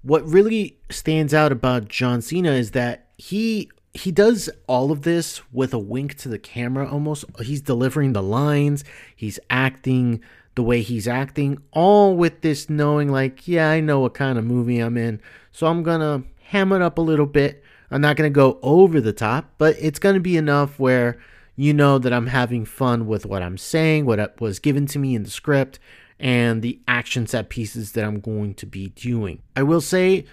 what 0.02 0.26
really 0.26 0.78
stands 0.90 1.34
out 1.34 1.52
about 1.52 1.88
John 1.88 2.22
Cena 2.22 2.52
is 2.52 2.72
that 2.72 3.08
he 3.16 3.70
he 3.94 4.12
does 4.12 4.50
all 4.66 4.92
of 4.92 5.02
this 5.02 5.40
with 5.52 5.72
a 5.72 5.78
wink 5.78 6.16
to 6.18 6.28
the 6.28 6.38
camera 6.38 6.88
almost. 6.90 7.24
He's 7.42 7.60
delivering 7.60 8.12
the 8.12 8.22
lines, 8.22 8.84
he's 9.14 9.38
acting 9.48 10.20
the 10.54 10.62
way 10.62 10.80
he's 10.80 11.06
acting, 11.06 11.58
all 11.72 12.16
with 12.16 12.40
this 12.40 12.70
knowing 12.70 13.10
like, 13.10 13.46
yeah, 13.46 13.70
I 13.70 13.80
know 13.80 14.00
what 14.00 14.14
kind 14.14 14.38
of 14.38 14.44
movie 14.44 14.78
I'm 14.78 14.96
in, 14.96 15.20
so 15.52 15.66
I'm 15.66 15.82
going 15.82 16.00
to 16.00 16.26
ham 16.44 16.72
it 16.72 16.80
up 16.80 16.96
a 16.98 17.02
little 17.02 17.26
bit. 17.26 17.62
I'm 17.90 18.00
not 18.00 18.16
going 18.16 18.30
to 18.30 18.34
go 18.34 18.58
over 18.62 19.00
the 19.00 19.12
top, 19.12 19.52
but 19.58 19.76
it's 19.78 19.98
going 19.98 20.14
to 20.14 20.20
be 20.20 20.36
enough 20.36 20.78
where 20.78 21.18
you 21.56 21.72
know 21.72 21.98
that 21.98 22.12
I'm 22.12 22.28
having 22.28 22.64
fun 22.64 23.06
with 23.06 23.26
what 23.26 23.42
I'm 23.42 23.58
saying, 23.58 24.04
what 24.04 24.40
was 24.40 24.58
given 24.58 24.86
to 24.86 24.98
me 24.98 25.14
in 25.14 25.22
the 25.22 25.30
script, 25.30 25.78
and 26.20 26.62
the 26.62 26.80
action 26.86 27.26
set 27.26 27.48
pieces 27.48 27.92
that 27.92 28.04
I'm 28.04 28.20
going 28.20 28.54
to 28.54 28.66
be 28.66 28.90
doing. 28.90 29.42
I 29.56 29.62
will 29.62 29.80
say, 29.80 30.26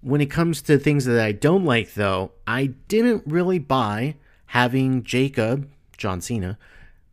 when 0.00 0.20
it 0.20 0.30
comes 0.30 0.62
to 0.62 0.78
things 0.78 1.04
that 1.04 1.20
I 1.20 1.32
don't 1.32 1.64
like, 1.64 1.94
though, 1.94 2.32
I 2.46 2.66
didn't 2.88 3.22
really 3.26 3.58
buy 3.58 4.16
having 4.46 5.04
Jacob, 5.04 5.68
John 5.96 6.20
Cena, 6.20 6.58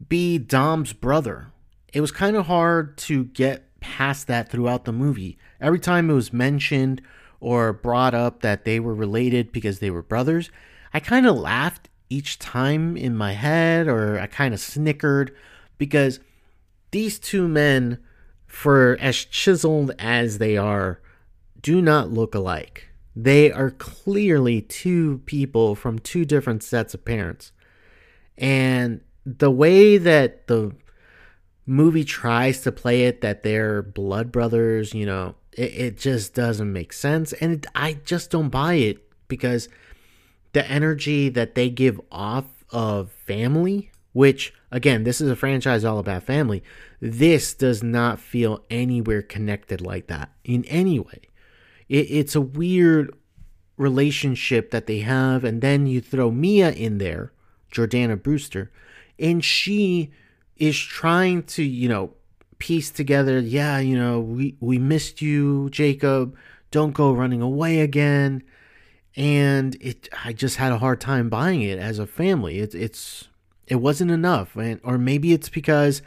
be 0.07 0.37
Dom's 0.37 0.93
brother. 0.93 1.47
It 1.93 2.01
was 2.01 2.11
kind 2.11 2.35
of 2.35 2.47
hard 2.47 2.97
to 2.99 3.25
get 3.25 3.79
past 3.79 4.27
that 4.27 4.49
throughout 4.49 4.85
the 4.85 4.93
movie. 4.93 5.37
Every 5.59 5.79
time 5.79 6.09
it 6.09 6.13
was 6.13 6.31
mentioned 6.31 7.01
or 7.39 7.73
brought 7.73 8.13
up 8.13 8.41
that 8.41 8.65
they 8.65 8.79
were 8.79 8.95
related 8.95 9.51
because 9.51 9.79
they 9.79 9.91
were 9.91 10.01
brothers, 10.01 10.49
I 10.93 10.99
kind 10.99 11.25
of 11.25 11.35
laughed 11.35 11.89
each 12.09 12.39
time 12.39 12.95
in 12.95 13.15
my 13.15 13.33
head 13.33 13.87
or 13.87 14.19
I 14.19 14.27
kind 14.27 14.53
of 14.53 14.59
snickered 14.59 15.35
because 15.77 16.19
these 16.91 17.19
two 17.19 17.47
men 17.47 17.99
for 18.47 18.97
as 18.99 19.17
chiseled 19.25 19.91
as 19.99 20.37
they 20.37 20.57
are, 20.57 21.01
do 21.61 21.81
not 21.81 22.11
look 22.11 22.33
alike. 22.33 22.87
They 23.15 23.51
are 23.51 23.71
clearly 23.71 24.61
two 24.61 25.21
people 25.25 25.75
from 25.75 25.99
two 25.99 26.23
different 26.23 26.63
sets 26.63 26.93
of 26.93 27.03
parents. 27.03 27.51
And 28.37 29.01
the 29.25 29.51
way 29.51 29.97
that 29.97 30.47
the 30.47 30.75
movie 31.65 32.05
tries 32.05 32.61
to 32.61 32.71
play 32.71 33.03
it 33.03 33.21
that 33.21 33.43
they're 33.43 33.81
blood 33.81 34.31
brothers, 34.31 34.93
you 34.93 35.05
know, 35.05 35.35
it, 35.51 35.73
it 35.73 35.97
just 35.97 36.33
doesn't 36.33 36.71
make 36.71 36.93
sense. 36.93 37.33
And 37.33 37.51
it, 37.51 37.65
I 37.75 37.93
just 38.05 38.31
don't 38.31 38.49
buy 38.49 38.75
it 38.75 39.03
because 39.27 39.67
the 40.57 40.71
energy 40.71 41.29
that 41.29 41.53
they 41.53 41.69
give 41.69 42.01
off 42.11 42.45
of 42.71 43.11
family, 43.11 43.91
which 44.13 44.51
again, 44.71 45.03
this 45.03 45.21
is 45.21 45.29
a 45.29 45.35
franchise 45.35 45.85
all 45.85 45.99
about 45.99 46.23
family, 46.23 46.63
this 46.99 47.53
does 47.53 47.83
not 47.83 48.19
feel 48.19 48.65
anywhere 48.71 49.21
connected 49.21 49.81
like 49.81 50.07
that 50.07 50.31
in 50.43 50.65
any 50.65 50.97
way. 50.97 51.21
It, 51.87 52.09
it's 52.09 52.35
a 52.35 52.41
weird 52.41 53.15
relationship 53.77 54.71
that 54.71 54.87
they 54.87 55.01
have, 55.01 55.43
and 55.43 55.61
then 55.61 55.85
you 55.85 56.01
throw 56.01 56.31
Mia 56.31 56.71
in 56.71 56.97
there, 56.97 57.33
Jordana 57.71 58.19
Brewster, 58.19 58.71
and 59.19 59.45
she 59.45 60.09
is 60.55 60.75
trying 60.79 61.43
to, 61.43 61.61
you 61.61 61.87
know, 61.87 62.15
piece 62.57 62.89
together, 62.89 63.39
yeah, 63.39 63.77
you 63.77 63.95
know, 63.95 64.19
we, 64.19 64.55
we 64.59 64.79
missed 64.79 65.21
you, 65.21 65.69
Jacob. 65.69 66.35
Don't 66.71 66.95
go 66.95 67.11
running 67.11 67.43
away 67.43 67.81
again. 67.81 68.41
And 69.17 69.75
it 69.81 70.07
I 70.23 70.31
just 70.31 70.55
had 70.55 70.71
a 70.71 70.77
hard 70.77 71.01
time 71.01 71.27
buying 71.27 71.61
it 71.61 71.79
as 71.79 71.99
a 71.99 72.07
family. 72.07 72.59
It, 72.59 72.73
it's 72.73 73.27
it 73.65 73.75
wasn't 73.75 74.11
enough. 74.11 74.55
And 74.55 74.79
or 74.83 74.97
maybe 74.97 75.33
it's 75.33 75.49
because 75.49 76.01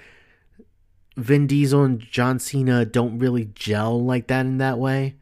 Vin 1.17 1.47
Diesel 1.47 1.83
and 1.83 2.01
John 2.01 2.39
Cena 2.39 2.85
don't 2.85 3.19
really 3.19 3.51
gel 3.55 4.03
like 4.03 4.29
that 4.29 4.47
in 4.47 4.59
that 4.59 4.79
way. 4.79 5.17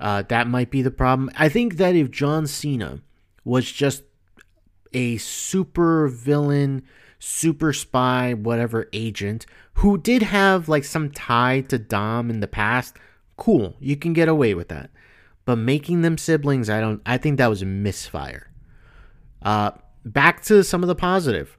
Uh, 0.00 0.22
that 0.28 0.48
might 0.48 0.70
be 0.70 0.82
the 0.82 0.90
problem. 0.90 1.30
I 1.36 1.48
think 1.48 1.76
that 1.76 1.94
if 1.94 2.10
John 2.10 2.46
Cena 2.46 3.02
was 3.44 3.70
just 3.70 4.04
a 4.92 5.16
super 5.18 6.08
villain, 6.08 6.82
super 7.18 7.72
spy, 7.72 8.32
whatever 8.32 8.88
agent 8.92 9.44
who 9.74 9.98
did 9.98 10.22
have 10.22 10.68
like 10.68 10.84
some 10.84 11.10
tie 11.10 11.60
to 11.68 11.78
Dom 11.78 12.30
in 12.30 12.40
the 12.40 12.48
past, 12.48 12.96
cool, 13.36 13.76
you 13.80 13.96
can 13.96 14.12
get 14.12 14.28
away 14.28 14.54
with 14.54 14.68
that. 14.68 14.90
But 15.48 15.56
making 15.56 16.02
them 16.02 16.18
siblings, 16.18 16.68
I 16.68 16.78
don't. 16.78 17.00
I 17.06 17.16
think 17.16 17.38
that 17.38 17.46
was 17.46 17.62
a 17.62 17.64
misfire. 17.64 18.50
Uh, 19.40 19.70
back 20.04 20.42
to 20.42 20.62
some 20.62 20.82
of 20.82 20.88
the 20.88 20.94
positive. 20.94 21.56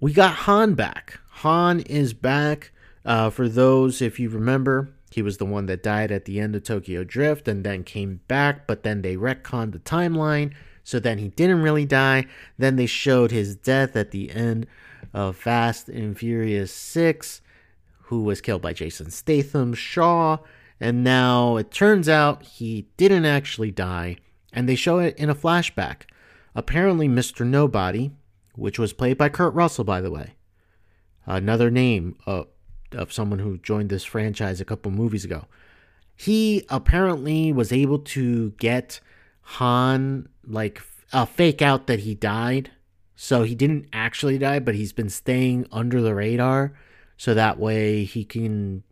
We 0.00 0.14
got 0.14 0.34
Han 0.34 0.72
back. 0.72 1.20
Han 1.28 1.80
is 1.80 2.14
back. 2.14 2.72
Uh, 3.04 3.28
for 3.28 3.50
those, 3.50 4.00
if 4.00 4.18
you 4.18 4.30
remember, 4.30 4.94
he 5.10 5.20
was 5.20 5.36
the 5.36 5.44
one 5.44 5.66
that 5.66 5.82
died 5.82 6.10
at 6.10 6.24
the 6.24 6.40
end 6.40 6.56
of 6.56 6.62
Tokyo 6.62 7.04
Drift 7.04 7.48
and 7.48 7.64
then 7.64 7.84
came 7.84 8.20
back, 8.28 8.66
but 8.66 8.82
then 8.82 9.02
they 9.02 9.16
retconned 9.16 9.72
the 9.72 9.78
timeline, 9.80 10.54
so 10.82 10.98
then 10.98 11.18
he 11.18 11.28
didn't 11.28 11.60
really 11.60 11.84
die. 11.84 12.24
Then 12.56 12.76
they 12.76 12.86
showed 12.86 13.30
his 13.30 13.54
death 13.54 13.94
at 13.94 14.12
the 14.12 14.30
end 14.30 14.66
of 15.12 15.36
Fast 15.36 15.90
and 15.90 16.16
Furious 16.16 16.72
6, 16.72 17.42
who 18.04 18.22
was 18.22 18.40
killed 18.40 18.62
by 18.62 18.72
Jason 18.72 19.10
Statham, 19.10 19.74
Shaw, 19.74 20.38
and 20.82 21.04
now 21.04 21.56
it 21.56 21.70
turns 21.70 22.08
out 22.08 22.42
he 22.42 22.88
didn't 22.96 23.24
actually 23.24 23.70
die, 23.70 24.16
and 24.52 24.68
they 24.68 24.74
show 24.74 24.98
it 24.98 25.16
in 25.16 25.30
a 25.30 25.34
flashback. 25.34 26.02
Apparently, 26.56 27.08
Mr. 27.08 27.46
Nobody, 27.46 28.10
which 28.56 28.80
was 28.80 28.92
played 28.92 29.16
by 29.16 29.28
Kurt 29.28 29.54
Russell, 29.54 29.84
by 29.84 30.00
the 30.00 30.10
way, 30.10 30.34
another 31.24 31.70
name 31.70 32.16
uh, 32.26 32.42
of 32.90 33.12
someone 33.12 33.38
who 33.38 33.58
joined 33.58 33.90
this 33.90 34.02
franchise 34.02 34.60
a 34.60 34.64
couple 34.64 34.90
movies 34.90 35.24
ago. 35.24 35.46
He 36.16 36.66
apparently 36.68 37.52
was 37.52 37.72
able 37.72 38.00
to 38.00 38.50
get 38.58 38.98
Han 39.42 40.28
like 40.44 40.82
uh, 41.12 41.26
fake 41.26 41.62
out 41.62 41.86
that 41.86 42.00
he 42.00 42.16
died. 42.16 42.72
So 43.14 43.44
he 43.44 43.54
didn't 43.54 43.86
actually 43.92 44.36
die, 44.36 44.58
but 44.58 44.74
he's 44.74 44.92
been 44.92 45.10
staying 45.10 45.66
under 45.70 46.02
the 46.02 46.12
radar 46.14 46.72
so 47.16 47.34
that 47.34 47.60
way 47.60 48.02
he 48.02 48.24
can 48.24 48.82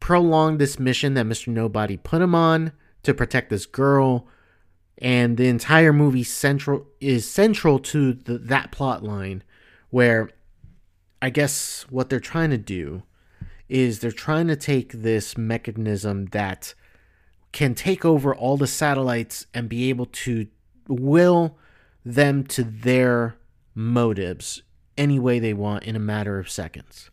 prolong 0.00 0.58
this 0.58 0.78
mission 0.78 1.14
that 1.14 1.26
Mr. 1.26 1.48
Nobody 1.48 1.96
put 1.96 2.22
him 2.22 2.34
on 2.34 2.72
to 3.02 3.14
protect 3.14 3.50
this 3.50 3.66
girl 3.66 4.26
and 5.00 5.36
the 5.36 5.48
entire 5.48 5.92
movie 5.92 6.24
central 6.24 6.86
is 7.00 7.28
central 7.28 7.78
to 7.78 8.12
the, 8.12 8.36
that 8.38 8.70
plot 8.70 9.02
line 9.02 9.42
where 9.88 10.30
I 11.22 11.30
guess 11.30 11.86
what 11.90 12.10
they're 12.10 12.20
trying 12.20 12.50
to 12.50 12.58
do 12.58 13.02
is 13.68 14.00
they're 14.00 14.12
trying 14.12 14.48
to 14.48 14.56
take 14.56 14.92
this 14.92 15.38
mechanism 15.38 16.26
that 16.26 16.74
can 17.52 17.74
take 17.74 18.04
over 18.04 18.34
all 18.34 18.56
the 18.56 18.66
satellites 18.66 19.46
and 19.54 19.68
be 19.68 19.88
able 19.88 20.06
to 20.06 20.46
will 20.88 21.56
them 22.04 22.44
to 22.44 22.64
their 22.64 23.36
motives 23.74 24.62
any 24.96 25.18
way 25.18 25.38
they 25.38 25.54
want 25.54 25.84
in 25.84 25.96
a 25.96 26.00
matter 26.00 26.38
of 26.38 26.50
seconds. 26.50 27.09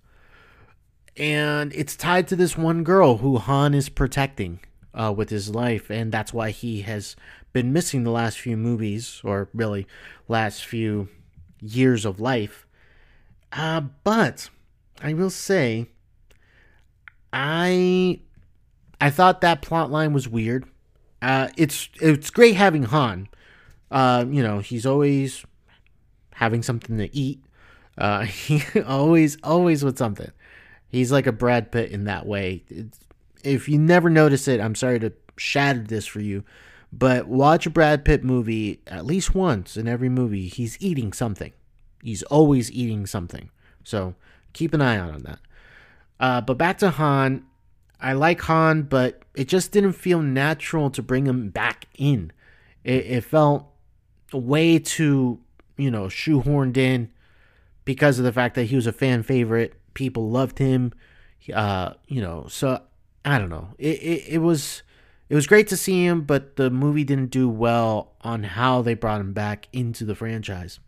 And 1.17 1.73
it's 1.73 1.95
tied 1.95 2.27
to 2.29 2.35
this 2.35 2.57
one 2.57 2.83
girl 2.83 3.17
who 3.17 3.37
Han 3.37 3.73
is 3.73 3.89
protecting 3.89 4.59
uh, 4.93 5.13
with 5.15 5.29
his 5.29 5.49
life, 5.49 5.89
and 5.89 6.11
that's 6.11 6.33
why 6.33 6.51
he 6.51 6.81
has 6.81 7.15
been 7.53 7.73
missing 7.73 8.03
the 8.03 8.11
last 8.11 8.39
few 8.39 8.55
movies, 8.55 9.21
or 9.23 9.49
really 9.53 9.87
last 10.27 10.65
few 10.65 11.09
years 11.61 12.05
of 12.05 12.19
life 12.19 12.67
uh, 13.51 13.81
but 14.03 14.49
I 15.01 15.13
will 15.13 15.29
say, 15.29 15.87
I 17.31 18.19
I 18.99 19.09
thought 19.09 19.41
that 19.41 19.61
plot 19.61 19.91
line 19.91 20.13
was 20.13 20.27
weird. 20.27 20.65
Uh, 21.21 21.49
it's 21.57 21.89
it's 22.01 22.29
great 22.29 22.55
having 22.55 22.83
Han. 22.83 23.27
Uh, 23.89 24.25
you 24.29 24.43
know, 24.43 24.59
he's 24.59 24.85
always 24.85 25.45
having 26.33 26.61
something 26.61 26.97
to 26.97 27.15
eat. 27.15 27.43
Uh, 27.97 28.21
he 28.25 28.63
always 28.81 29.37
always 29.43 29.83
with 29.83 29.97
something. 29.97 30.31
He's 30.89 31.11
like 31.11 31.27
a 31.27 31.31
Brad 31.31 31.71
Pitt 31.71 31.91
in 31.91 32.05
that 32.05 32.25
way. 32.25 32.63
It's, 32.69 32.99
if 33.43 33.69
you 33.69 33.77
never 33.77 34.09
notice 34.09 34.47
it, 34.47 34.59
I'm 34.59 34.75
sorry 34.75 34.99
to 34.99 35.13
shatter 35.37 35.79
this 35.79 36.05
for 36.05 36.19
you, 36.19 36.43
but 36.91 37.27
watch 37.27 37.65
a 37.65 37.69
Brad 37.69 38.05
Pitt 38.05 38.23
movie 38.23 38.81
at 38.87 39.05
least 39.05 39.35
once 39.35 39.77
in 39.77 39.87
every 39.87 40.09
movie. 40.09 40.47
He's 40.47 40.77
eating 40.79 41.13
something. 41.13 41.53
He's 42.01 42.23
always 42.23 42.71
eating 42.71 43.05
something. 43.05 43.49
So 43.83 44.15
keep 44.53 44.73
an 44.73 44.81
eye 44.81 44.97
out 44.97 45.13
on 45.13 45.23
that. 45.23 45.39
Uh, 46.19 46.41
but 46.41 46.57
back 46.57 46.77
to 46.79 46.89
Han. 46.89 47.45
I 47.99 48.13
like 48.13 48.41
Han, 48.41 48.83
but 48.83 49.23
it 49.35 49.47
just 49.47 49.71
didn't 49.71 49.93
feel 49.93 50.21
natural 50.21 50.89
to 50.91 51.01
bring 51.01 51.25
him 51.25 51.49
back 51.49 51.87
in. 51.97 52.31
It, 52.83 53.05
it 53.05 53.23
felt 53.23 53.67
way 54.31 54.79
too, 54.79 55.39
you 55.77 55.89
know, 55.89 56.05
shoehorned 56.05 56.77
in 56.77 57.11
because 57.85 58.19
of 58.19 58.25
the 58.25 58.33
fact 58.33 58.55
that 58.55 58.65
he 58.65 58.75
was 58.75 58.87
a 58.87 58.91
fan 58.91 59.23
favorite. 59.23 59.73
People 59.97 60.29
loved 60.29 60.59
him. 60.59 60.93
Uh, 61.51 61.93
you 62.07 62.21
know, 62.21 62.45
so 62.47 62.79
I 63.25 63.39
don't 63.39 63.49
know. 63.49 63.69
It, 63.79 63.97
it, 63.99 64.23
it 64.33 64.37
was 64.37 64.83
it 65.27 65.33
was 65.33 65.47
great 65.47 65.67
to 65.69 65.75
see 65.75 66.05
him, 66.05 66.21
but 66.21 66.55
the 66.55 66.69
movie 66.69 67.03
didn't 67.03 67.31
do 67.31 67.49
well 67.49 68.13
on 68.21 68.43
how 68.43 68.83
they 68.83 68.93
brought 68.93 69.19
him 69.19 69.33
back 69.33 69.67
into 69.73 70.05
the 70.05 70.13
franchise. 70.13 70.79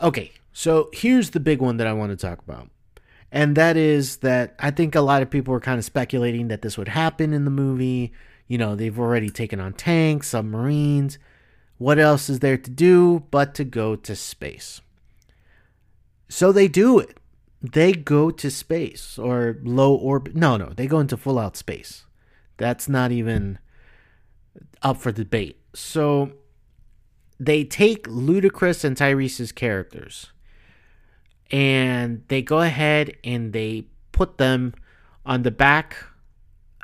Okay, 0.00 0.32
so 0.54 0.88
here's 0.94 1.30
the 1.30 1.38
big 1.38 1.60
one 1.60 1.76
that 1.76 1.86
I 1.86 1.92
want 1.92 2.10
to 2.12 2.16
talk 2.16 2.38
about. 2.38 2.70
And 3.30 3.54
that 3.56 3.76
is 3.76 4.16
that 4.18 4.54
I 4.58 4.70
think 4.70 4.94
a 4.94 5.02
lot 5.02 5.20
of 5.20 5.28
people 5.28 5.52
were 5.52 5.60
kind 5.60 5.78
of 5.78 5.84
speculating 5.84 6.48
that 6.48 6.62
this 6.62 6.78
would 6.78 6.88
happen 6.88 7.34
in 7.34 7.44
the 7.44 7.50
movie. 7.50 8.14
You 8.46 8.56
know, 8.56 8.74
they've 8.74 8.98
already 8.98 9.28
taken 9.28 9.60
on 9.60 9.74
tanks, 9.74 10.28
submarines. 10.28 11.18
What 11.76 11.98
else 11.98 12.30
is 12.30 12.38
there 12.40 12.56
to 12.56 12.70
do 12.70 13.24
but 13.30 13.54
to 13.56 13.64
go 13.64 13.96
to 13.96 14.16
space? 14.16 14.80
So 16.30 16.52
they 16.52 16.68
do 16.68 16.98
it. 16.98 17.17
They 17.60 17.92
go 17.92 18.30
to 18.30 18.50
space 18.50 19.18
or 19.18 19.58
low 19.62 19.94
orbit. 19.94 20.36
No, 20.36 20.56
no, 20.56 20.70
they 20.74 20.86
go 20.86 21.00
into 21.00 21.16
full 21.16 21.38
out 21.38 21.56
space. 21.56 22.04
That's 22.56 22.88
not 22.88 23.10
even 23.12 23.58
up 24.82 24.98
for 24.98 25.12
debate. 25.12 25.60
So 25.74 26.32
they 27.40 27.64
take 27.64 28.06
Ludacris 28.06 28.84
and 28.84 28.96
Tyrese's 28.96 29.52
characters 29.52 30.32
and 31.50 32.22
they 32.28 32.42
go 32.42 32.60
ahead 32.60 33.16
and 33.24 33.52
they 33.52 33.86
put 34.12 34.38
them 34.38 34.74
on 35.24 35.42
the 35.42 35.50
back 35.50 35.96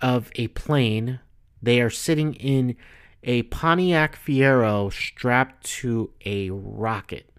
of 0.01 0.31
a 0.37 0.49
plane. 0.49 1.21
They 1.63 1.81
are 1.81 1.91
sitting 1.91 2.35
in 2.35 2.77
a 3.23 3.43
Pontiac 3.45 4.19
Fiero 4.23 4.93
strapped 4.93 5.65
to 5.67 6.11
a 6.25 6.51
rocket. 6.51 7.31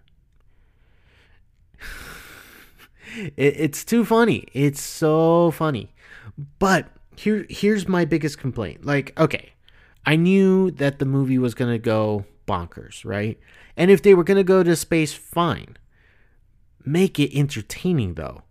It, 3.16 3.32
it's 3.36 3.84
too 3.84 4.04
funny. 4.04 4.46
It's 4.52 4.82
so 4.82 5.50
funny. 5.50 5.92
But 6.58 6.88
here 7.16 7.46
here's 7.48 7.88
my 7.88 8.04
biggest 8.04 8.38
complaint. 8.38 8.84
Like, 8.84 9.18
okay, 9.18 9.52
I 10.04 10.16
knew 10.16 10.70
that 10.72 10.98
the 10.98 11.04
movie 11.04 11.38
was 11.38 11.54
to 11.72 11.78
go 11.78 12.24
bonkers, 12.46 13.04
right? 13.04 13.38
And 13.76 13.90
if 13.90 14.02
they 14.02 14.14
were 14.14 14.24
to 14.36 14.44
go 14.44 14.62
to 14.62 14.76
space, 14.76 15.12
fine. 15.12 15.76
Make 16.84 17.18
it 17.18 17.36
entertaining, 17.36 18.14
though. 18.14 18.42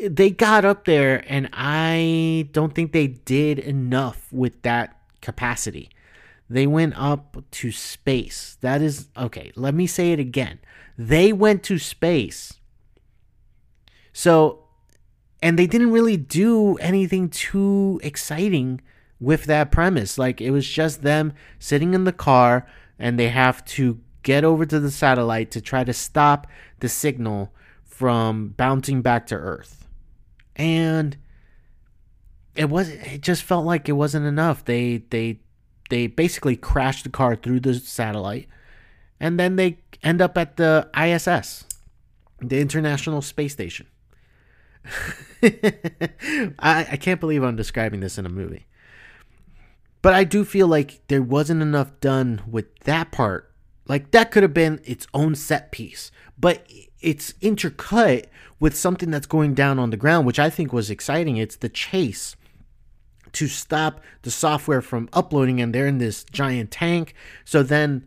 They 0.00 0.30
got 0.30 0.64
up 0.64 0.84
there, 0.84 1.24
and 1.28 1.48
I 1.52 2.48
don't 2.52 2.74
think 2.74 2.92
they 2.92 3.08
did 3.08 3.58
enough 3.58 4.32
with 4.32 4.62
that 4.62 4.96
capacity. 5.20 5.90
They 6.48 6.66
went 6.66 6.94
up 6.96 7.36
to 7.50 7.72
space. 7.72 8.56
That 8.60 8.82
is, 8.82 9.08
okay, 9.16 9.52
let 9.56 9.74
me 9.74 9.86
say 9.86 10.12
it 10.12 10.20
again. 10.20 10.60
They 10.96 11.32
went 11.32 11.62
to 11.64 11.78
space. 11.78 12.54
So 14.14 14.60
And 15.42 15.58
they 15.58 15.66
didn't 15.66 15.92
really 15.92 16.16
do 16.16 16.76
anything 16.76 17.28
too 17.28 18.00
exciting 18.02 18.80
with 19.20 19.44
that 19.44 19.70
premise. 19.70 20.16
Like 20.16 20.40
it 20.40 20.50
was 20.50 20.66
just 20.66 21.02
them 21.02 21.34
sitting 21.58 21.92
in 21.92 22.04
the 22.04 22.12
car 22.12 22.66
and 22.98 23.18
they 23.18 23.28
have 23.28 23.62
to 23.66 24.00
get 24.22 24.44
over 24.44 24.64
to 24.64 24.80
the 24.80 24.90
satellite 24.90 25.50
to 25.50 25.60
try 25.60 25.84
to 25.84 25.92
stop 25.92 26.46
the 26.80 26.88
signal 26.88 27.52
from 27.84 28.54
bouncing 28.56 29.02
back 29.02 29.26
to 29.26 29.34
Earth. 29.34 29.86
And 30.56 31.18
it 32.56 32.70
was 32.70 32.88
it 32.88 33.20
just 33.20 33.42
felt 33.42 33.66
like 33.66 33.88
it 33.88 33.92
wasn't 33.92 34.26
enough. 34.26 34.64
They 34.64 35.04
they 35.10 35.40
they 35.90 36.06
basically 36.06 36.56
crashed 36.56 37.04
the 37.04 37.10
car 37.10 37.36
through 37.36 37.60
the 37.60 37.74
satellite 37.74 38.48
and 39.20 39.38
then 39.38 39.56
they 39.56 39.78
end 40.02 40.22
up 40.22 40.38
at 40.38 40.56
the 40.56 40.88
ISS, 40.96 41.64
the 42.40 42.60
International 42.60 43.20
Space 43.20 43.52
Station. 43.52 43.86
I, 45.42 46.86
I 46.92 46.98
can't 47.00 47.20
believe 47.20 47.42
I'm 47.42 47.56
describing 47.56 48.00
this 48.00 48.18
in 48.18 48.26
a 48.26 48.30
movie. 48.30 48.66
But 50.02 50.14
I 50.14 50.24
do 50.24 50.44
feel 50.44 50.66
like 50.66 51.00
there 51.08 51.22
wasn't 51.22 51.62
enough 51.62 51.98
done 52.00 52.42
with 52.46 52.78
that 52.80 53.10
part. 53.10 53.50
Like 53.86 54.10
that 54.10 54.30
could 54.30 54.42
have 54.42 54.54
been 54.54 54.80
its 54.84 55.06
own 55.14 55.34
set 55.34 55.72
piece, 55.72 56.10
but 56.38 56.66
it's 57.00 57.32
intercut 57.34 58.26
with 58.60 58.76
something 58.76 59.10
that's 59.10 59.26
going 59.26 59.54
down 59.54 59.78
on 59.78 59.90
the 59.90 59.96
ground, 59.96 60.26
which 60.26 60.38
I 60.38 60.50
think 60.50 60.72
was 60.72 60.90
exciting. 60.90 61.36
It's 61.36 61.56
the 61.56 61.68
chase 61.68 62.36
to 63.32 63.48
stop 63.48 64.00
the 64.22 64.30
software 64.30 64.80
from 64.80 65.08
uploading, 65.12 65.60
and 65.60 65.74
they're 65.74 65.86
in 65.86 65.98
this 65.98 66.24
giant 66.24 66.70
tank. 66.70 67.14
So 67.44 67.62
then 67.62 68.06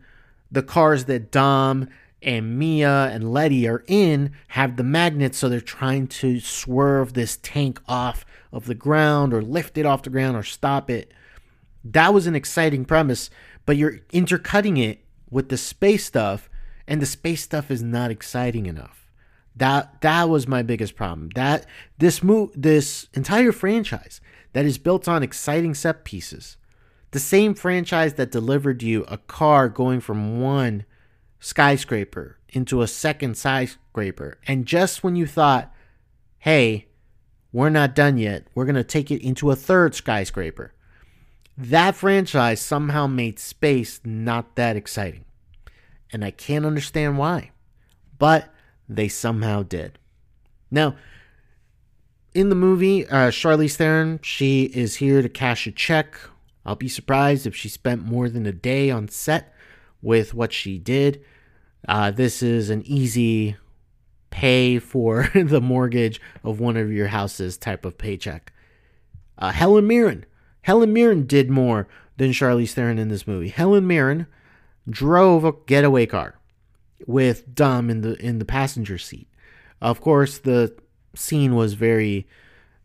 the 0.50 0.62
cars 0.62 1.04
that 1.04 1.30
Dom 1.30 1.88
and 2.22 2.58
Mia 2.58 3.10
and 3.12 3.32
Letty 3.32 3.68
are 3.68 3.84
in 3.86 4.32
have 4.48 4.76
the 4.76 4.82
magnets, 4.82 5.38
so 5.38 5.48
they're 5.48 5.60
trying 5.60 6.06
to 6.08 6.40
swerve 6.40 7.12
this 7.12 7.38
tank 7.42 7.80
off 7.86 8.24
of 8.52 8.66
the 8.66 8.74
ground 8.74 9.32
or 9.32 9.42
lift 9.42 9.78
it 9.78 9.86
off 9.86 10.02
the 10.02 10.10
ground 10.10 10.36
or 10.36 10.42
stop 10.42 10.90
it. 10.90 11.12
That 11.84 12.12
was 12.12 12.26
an 12.26 12.34
exciting 12.34 12.84
premise, 12.84 13.30
but 13.66 13.76
you're 13.76 14.00
intercutting 14.12 14.76
it 14.76 15.04
with 15.30 15.48
the 15.48 15.56
space 15.56 16.04
stuff, 16.04 16.48
and 16.86 17.00
the 17.00 17.06
space 17.06 17.42
stuff 17.42 17.70
is 17.70 17.82
not 17.82 18.10
exciting 18.10 18.66
enough. 18.66 19.06
That 19.54 20.00
that 20.02 20.28
was 20.28 20.46
my 20.46 20.62
biggest 20.62 20.96
problem. 20.96 21.30
That 21.34 21.66
this 21.98 22.22
move, 22.22 22.50
this 22.54 23.08
entire 23.14 23.52
franchise 23.52 24.20
that 24.52 24.64
is 24.64 24.78
built 24.78 25.06
on 25.08 25.22
exciting 25.22 25.74
set 25.74 26.04
pieces, 26.04 26.56
the 27.10 27.18
same 27.18 27.54
franchise 27.54 28.14
that 28.14 28.30
delivered 28.30 28.82
you 28.82 29.04
a 29.04 29.18
car 29.18 29.68
going 29.68 30.00
from 30.00 30.40
one 30.40 30.84
skyscraper 31.40 32.38
into 32.48 32.82
a 32.82 32.86
second 32.86 33.36
skyscraper, 33.36 34.38
and 34.46 34.66
just 34.66 35.02
when 35.02 35.16
you 35.16 35.26
thought, 35.26 35.72
"Hey, 36.38 36.86
we're 37.52 37.70
not 37.70 37.94
done 37.94 38.18
yet. 38.18 38.46
We're 38.54 38.66
gonna 38.66 38.84
take 38.84 39.10
it 39.10 39.22
into 39.22 39.50
a 39.50 39.56
third 39.56 39.94
skyscraper." 39.94 40.72
That 41.56 41.96
franchise 41.96 42.60
somehow 42.60 43.08
made 43.08 43.38
space 43.38 44.00
not 44.04 44.54
that 44.56 44.76
exciting. 44.76 45.24
And 46.12 46.24
I 46.24 46.30
can't 46.30 46.64
understand 46.64 47.18
why. 47.18 47.50
But 48.18 48.54
they 48.88 49.08
somehow 49.08 49.64
did. 49.64 49.98
Now, 50.70 50.96
in 52.32 52.48
the 52.48 52.54
movie, 52.54 53.06
uh, 53.08 53.30
Charlize 53.30 53.76
Theron, 53.76 54.20
she 54.22 54.64
is 54.64 54.96
here 54.96 55.20
to 55.20 55.28
cash 55.28 55.66
a 55.66 55.72
check. 55.72 56.18
I'll 56.64 56.76
be 56.76 56.88
surprised 56.88 57.46
if 57.46 57.56
she 57.56 57.68
spent 57.68 58.04
more 58.04 58.28
than 58.28 58.46
a 58.46 58.52
day 58.52 58.90
on 58.90 59.08
set 59.08 59.52
with 60.02 60.34
what 60.34 60.52
she 60.52 60.78
did. 60.78 61.22
Uh, 61.86 62.10
this 62.10 62.42
is 62.42 62.70
an 62.70 62.82
easy 62.86 63.56
pay 64.30 64.78
for 64.78 65.30
the 65.34 65.60
mortgage 65.60 66.20
of 66.44 66.60
one 66.60 66.76
of 66.76 66.92
your 66.92 67.08
houses 67.08 67.56
type 67.56 67.84
of 67.84 67.98
paycheck. 67.98 68.52
Uh, 69.36 69.52
Helen 69.52 69.86
Mirren. 69.86 70.24
Helen 70.62 70.92
Mirren 70.92 71.26
did 71.26 71.50
more 71.50 71.88
than 72.16 72.30
Charlize 72.30 72.72
Theron 72.72 72.98
in 72.98 73.08
this 73.08 73.26
movie. 73.26 73.48
Helen 73.48 73.86
Mirren 73.86 74.26
drove 74.88 75.44
a 75.44 75.52
getaway 75.66 76.06
car 76.06 76.38
with 77.06 77.54
Dom 77.54 77.90
in 77.90 78.00
the 78.00 78.14
in 78.14 78.38
the 78.38 78.44
passenger 78.44 78.98
seat. 78.98 79.28
Of 79.80 80.00
course, 80.00 80.38
the 80.38 80.74
scene 81.14 81.54
was 81.54 81.74
very 81.74 82.26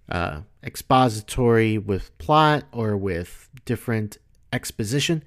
uh, 0.09 0.41
expository 0.63 1.77
with 1.77 2.15
plot 2.17 2.65
or 2.71 2.95
with 2.95 3.49
different 3.65 4.17
exposition, 4.51 5.23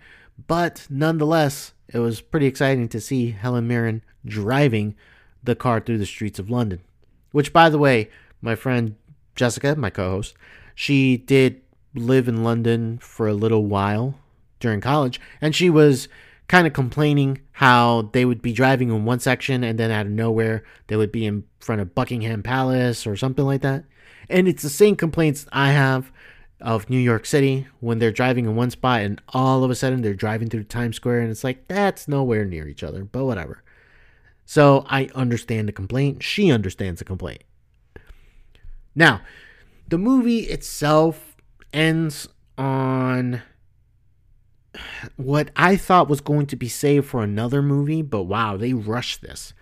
but 0.46 0.87
nonetheless, 0.90 1.72
it 1.88 1.99
was 1.99 2.20
pretty 2.20 2.46
exciting 2.46 2.88
to 2.88 3.01
see 3.01 3.31
Helen 3.31 3.66
Mirren 3.66 4.03
driving 4.25 4.94
the 5.42 5.55
car 5.55 5.81
through 5.81 5.99
the 5.99 6.07
streets 6.07 6.38
of 6.38 6.51
London. 6.51 6.81
Which, 7.33 7.53
by 7.53 7.68
the 7.68 7.79
way, 7.79 8.11
my 8.40 8.55
friend 8.55 8.96
Jessica, 9.35 9.77
my 9.77 9.90
co-host, 9.90 10.35
she 10.75 11.16
did 11.16 11.61
live 11.94 12.29
in 12.29 12.42
London 12.42 12.99
for 12.99 13.29
a 13.29 13.35
little 13.35 13.64
while 13.64 14.18
during 14.61 14.81
college, 14.81 15.20
and 15.40 15.55
she 15.55 15.70
was 15.70 16.09
kind 16.49 16.66
of 16.66 16.72
complaining 16.72 17.40
how 17.53 18.11
they 18.12 18.25
would 18.25 18.40
be 18.40 18.53
driving 18.53 18.88
in 18.90 19.05
one 19.05 19.18
section 19.18 19.64
and 19.64 19.79
then 19.79 19.90
out 19.90 20.07
of 20.07 20.12
nowhere 20.12 20.62
they 20.87 20.96
would 20.96 21.11
be 21.11 21.27
in 21.27 21.44
front 21.59 21.81
of 21.81 21.94
Buckingham 21.94 22.42
Palace 22.42 23.07
or 23.07 23.16
something 23.16 23.44
like 23.44 23.62
that. 23.62 23.85
And 24.29 24.46
it's 24.46 24.62
the 24.62 24.68
same 24.68 24.96
complaints 24.96 25.46
I 25.53 25.72
have 25.72 26.12
of 26.61 26.88
New 26.88 26.99
York 26.99 27.27
City 27.27 27.66
when 27.81 27.99
they're 27.99 28.11
driving 28.11 28.47
in 28.47 28.57
one 28.57 28.71
spot 28.71 29.03
and 29.03 29.21
all 29.29 29.62
of 29.62 29.71
a 29.71 29.75
sudden 29.75 30.03
they're 30.03 30.14
driving 30.14 30.49
through 30.49 30.64
Times 30.64 30.97
Square 30.97 31.21
and 31.21 31.31
it's 31.31 31.45
like 31.45 31.69
that's 31.69 32.09
nowhere 32.09 32.45
near 32.45 32.66
each 32.66 32.83
other, 32.83 33.05
but 33.05 33.25
whatever. 33.25 33.62
So 34.47 34.87
I 34.88 35.11
understand 35.14 35.69
the 35.69 35.73
complaint. 35.73 36.23
She 36.23 36.51
understands 36.51 37.01
the 37.01 37.05
complaint. 37.05 37.42
Now, 38.95 39.21
the 39.88 39.99
movie 39.99 40.40
itself 40.40 41.37
ends 41.73 42.29
on 42.57 43.42
what 45.16 45.51
I 45.57 45.77
thought 45.77 46.09
was 46.09 46.21
going 46.21 46.47
to 46.47 46.57
be 46.57 46.69
saved 46.69 47.07
for 47.07 47.23
another 47.23 47.62
movie, 47.62 48.03
but 48.03 48.25
wow, 48.25 48.57
they 48.57 48.73
rushed 48.73 49.23
this. 49.23 49.53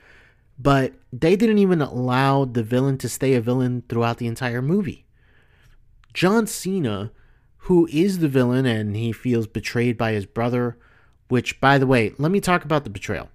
But 0.58 0.92
they 1.12 1.34
didn't 1.34 1.58
even 1.58 1.80
allow 1.80 2.44
the 2.44 2.62
villain 2.62 2.98
to 2.98 3.08
stay 3.08 3.34
a 3.34 3.40
villain 3.40 3.82
throughout 3.88 4.18
the 4.18 4.26
entire 4.26 4.62
movie. 4.62 5.03
John 6.14 6.46
Cena, 6.46 7.12
who 7.58 7.88
is 7.92 8.18
the 8.18 8.28
villain 8.28 8.64
and 8.64 8.96
he 8.96 9.12
feels 9.12 9.46
betrayed 9.46 9.98
by 9.98 10.12
his 10.12 10.26
brother, 10.26 10.78
which, 11.28 11.60
by 11.60 11.76
the 11.76 11.86
way, 11.86 12.12
let 12.18 12.30
me 12.30 12.40
talk 12.40 12.64
about 12.64 12.84
the 12.84 12.90
betrayal. 12.90 13.28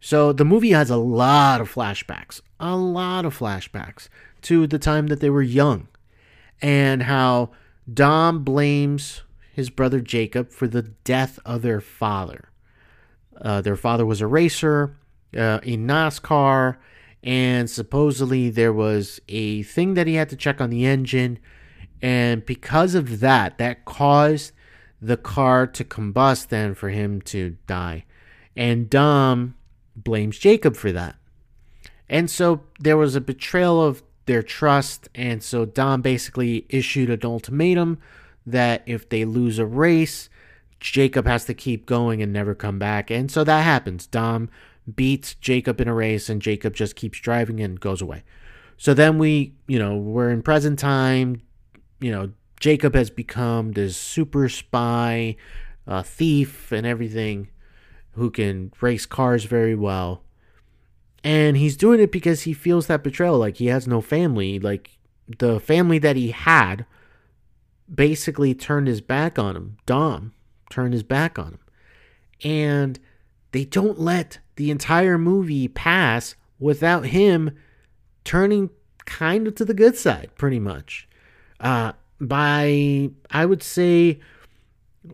So 0.00 0.32
the 0.32 0.44
movie 0.44 0.72
has 0.72 0.90
a 0.90 0.96
lot 0.96 1.60
of 1.60 1.72
flashbacks, 1.72 2.42
a 2.60 2.76
lot 2.76 3.24
of 3.24 3.38
flashbacks 3.38 4.08
to 4.42 4.66
the 4.66 4.78
time 4.78 5.06
that 5.06 5.20
they 5.20 5.30
were 5.30 5.42
young 5.42 5.88
and 6.60 7.04
how 7.04 7.50
Dom 7.92 8.44
blames 8.44 9.22
his 9.52 9.70
brother 9.70 10.00
Jacob 10.00 10.50
for 10.50 10.66
the 10.66 10.82
death 10.82 11.38
of 11.44 11.62
their 11.62 11.80
father. 11.80 12.50
Uh, 13.40 13.60
their 13.60 13.76
father 13.76 14.04
was 14.04 14.20
a 14.20 14.26
racer 14.26 14.96
uh, 15.36 15.60
in 15.62 15.86
NASCAR, 15.86 16.76
and 17.22 17.70
supposedly 17.70 18.50
there 18.50 18.72
was 18.72 19.20
a 19.28 19.62
thing 19.62 19.94
that 19.94 20.06
he 20.06 20.14
had 20.14 20.28
to 20.30 20.36
check 20.36 20.60
on 20.60 20.70
the 20.70 20.84
engine, 20.84 21.38
and 22.04 22.44
because 22.44 22.94
of 22.94 23.20
that, 23.20 23.56
that 23.56 23.86
caused 23.86 24.52
the 25.00 25.16
car 25.16 25.66
to 25.66 25.82
combust 25.82 26.52
and 26.52 26.76
for 26.76 26.90
him 26.90 27.22
to 27.22 27.56
die. 27.66 28.04
And 28.54 28.90
Dom 28.90 29.54
blames 29.96 30.38
Jacob 30.38 30.76
for 30.76 30.92
that. 30.92 31.16
And 32.06 32.30
so 32.30 32.60
there 32.78 32.98
was 32.98 33.16
a 33.16 33.22
betrayal 33.22 33.82
of 33.82 34.02
their 34.26 34.42
trust, 34.42 35.08
and 35.14 35.42
so 35.42 35.64
Dom 35.64 36.02
basically 36.02 36.66
issued 36.68 37.08
an 37.08 37.20
ultimatum 37.24 37.96
that 38.44 38.82
if 38.84 39.08
they 39.08 39.24
lose 39.24 39.58
a 39.58 39.64
race, 39.64 40.28
Jacob 40.80 41.26
has 41.26 41.46
to 41.46 41.54
keep 41.54 41.86
going 41.86 42.20
and 42.20 42.34
never 42.34 42.54
come 42.54 42.78
back. 42.78 43.10
And 43.10 43.30
so 43.30 43.44
that 43.44 43.62
happens. 43.62 44.06
Dom 44.06 44.50
beats 44.94 45.36
Jacob 45.36 45.80
in 45.80 45.88
a 45.88 45.94
race 45.94 46.28
and 46.28 46.42
Jacob 46.42 46.74
just 46.74 46.96
keeps 46.96 47.18
driving 47.18 47.60
and 47.60 47.80
goes 47.80 48.02
away. 48.02 48.24
So 48.76 48.92
then 48.92 49.16
we, 49.16 49.54
you 49.66 49.78
know, 49.78 49.96
we're 49.96 50.28
in 50.28 50.42
present 50.42 50.78
time. 50.78 51.40
You 52.04 52.10
know, 52.10 52.32
Jacob 52.60 52.94
has 52.94 53.08
become 53.08 53.72
this 53.72 53.96
super 53.96 54.50
spy, 54.50 55.36
uh, 55.86 56.02
thief, 56.02 56.70
and 56.70 56.86
everything 56.86 57.48
who 58.10 58.30
can 58.30 58.74
race 58.82 59.06
cars 59.06 59.44
very 59.44 59.74
well. 59.74 60.22
And 61.24 61.56
he's 61.56 61.78
doing 61.78 62.00
it 62.00 62.12
because 62.12 62.42
he 62.42 62.52
feels 62.52 62.88
that 62.88 63.02
betrayal. 63.02 63.38
Like 63.38 63.56
he 63.56 63.68
has 63.68 63.88
no 63.88 64.02
family. 64.02 64.58
Like 64.58 64.98
the 65.38 65.58
family 65.58 65.98
that 66.00 66.14
he 66.14 66.32
had 66.32 66.84
basically 67.92 68.54
turned 68.54 68.86
his 68.86 69.00
back 69.00 69.38
on 69.38 69.56
him. 69.56 69.78
Dom 69.86 70.34
turned 70.68 70.92
his 70.92 71.02
back 71.02 71.38
on 71.38 71.52
him. 71.52 71.58
And 72.44 73.00
they 73.52 73.64
don't 73.64 73.98
let 73.98 74.40
the 74.56 74.70
entire 74.70 75.16
movie 75.16 75.68
pass 75.68 76.34
without 76.58 77.06
him 77.06 77.52
turning 78.24 78.68
kind 79.06 79.48
of 79.48 79.54
to 79.54 79.64
the 79.64 79.72
good 79.72 79.96
side, 79.96 80.28
pretty 80.36 80.60
much. 80.60 81.08
Uh, 81.64 81.92
by, 82.20 83.10
I 83.30 83.46
would 83.46 83.62
say, 83.62 84.20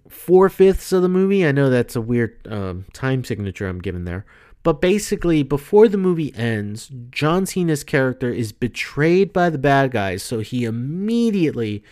four 0.08 0.48
fifths 0.48 0.92
of 0.92 1.02
the 1.02 1.08
movie. 1.08 1.46
I 1.46 1.52
know 1.52 1.70
that's 1.70 1.96
a 1.96 2.00
weird 2.00 2.46
um, 2.50 2.84
time 2.92 3.24
signature 3.24 3.66
I'm 3.66 3.80
giving 3.80 4.04
there. 4.04 4.26
But 4.62 4.80
basically, 4.82 5.42
before 5.42 5.88
the 5.88 5.96
movie 5.96 6.34
ends, 6.36 6.90
John 7.10 7.46
Cena's 7.46 7.82
character 7.82 8.30
is 8.30 8.52
betrayed 8.52 9.32
by 9.32 9.48
the 9.48 9.58
bad 9.58 9.90
guys, 9.90 10.22
so 10.22 10.40
he 10.40 10.64
immediately 10.64 11.82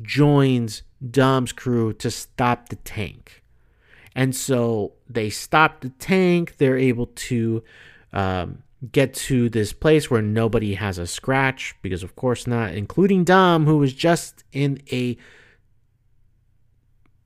joins 0.00 0.82
Dom's 1.10 1.52
crew 1.52 1.92
to 1.94 2.10
stop 2.10 2.68
the 2.68 2.76
tank. 2.76 3.42
And 4.14 4.36
so 4.36 4.92
they 5.08 5.30
stop 5.30 5.80
the 5.80 5.88
tank. 5.88 6.58
They're 6.58 6.78
able 6.78 7.06
to 7.06 7.64
um, 8.12 8.62
get 8.90 9.14
to 9.14 9.48
this 9.48 9.72
place 9.72 10.10
where 10.10 10.22
nobody 10.22 10.74
has 10.74 10.98
a 10.98 11.06
scratch, 11.06 11.74
because 11.82 12.02
of 12.02 12.16
course 12.16 12.46
not, 12.46 12.74
including 12.74 13.22
Dom, 13.22 13.66
who 13.66 13.78
was 13.78 13.92
just 13.92 14.44
in 14.52 14.82
a 14.90 15.16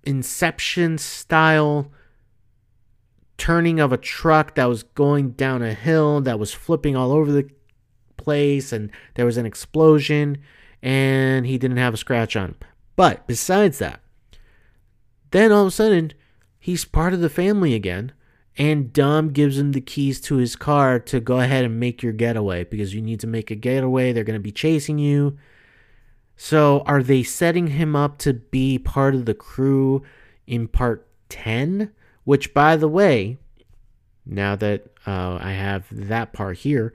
Inception 0.04 0.98
style 0.98 1.90
turning 3.38 3.80
of 3.80 3.92
a 3.92 3.96
truck 3.96 4.54
that 4.54 4.66
was 4.66 4.84
going 4.84 5.30
down 5.32 5.62
a 5.62 5.74
hill 5.74 6.20
that 6.20 6.38
was 6.38 6.54
flipping 6.54 6.96
all 6.96 7.10
over 7.10 7.32
the 7.32 7.50
place 8.16 8.72
and 8.72 8.90
there 9.14 9.26
was 9.26 9.36
an 9.36 9.44
explosion 9.46 10.38
and 10.80 11.44
he 11.46 11.58
didn't 11.58 11.76
have 11.76 11.92
a 11.92 11.96
scratch 11.96 12.36
on 12.36 12.50
him. 12.50 12.56
But 12.94 13.26
besides 13.26 13.78
that, 13.78 14.00
then 15.32 15.50
all 15.50 15.62
of 15.62 15.68
a 15.68 15.70
sudden 15.72 16.12
he's 16.58 16.84
part 16.84 17.12
of 17.12 17.20
the 17.20 17.28
family 17.28 17.74
again 17.74 18.12
and 18.58 18.92
Dom 18.92 19.30
gives 19.30 19.58
him 19.58 19.72
the 19.72 19.80
keys 19.80 20.20
to 20.22 20.36
his 20.36 20.56
car 20.56 20.98
to 21.00 21.20
go 21.20 21.40
ahead 21.40 21.64
and 21.64 21.78
make 21.78 22.02
your 22.02 22.12
getaway 22.12 22.64
because 22.64 22.94
you 22.94 23.02
need 23.02 23.20
to 23.20 23.26
make 23.26 23.50
a 23.50 23.54
getaway. 23.54 24.12
They're 24.12 24.24
going 24.24 24.38
to 24.38 24.42
be 24.42 24.52
chasing 24.52 24.98
you. 24.98 25.36
So 26.36 26.82
are 26.86 27.02
they 27.02 27.22
setting 27.22 27.68
him 27.68 27.94
up 27.94 28.18
to 28.18 28.32
be 28.34 28.78
part 28.78 29.14
of 29.14 29.26
the 29.26 29.34
crew 29.34 30.02
in 30.46 30.68
part 30.68 31.06
10? 31.28 31.92
Which, 32.24 32.54
by 32.54 32.76
the 32.76 32.88
way, 32.88 33.38
now 34.24 34.56
that 34.56 34.86
uh, 35.06 35.38
I 35.40 35.52
have 35.52 35.86
that 35.90 36.32
part 36.32 36.58
here, 36.58 36.92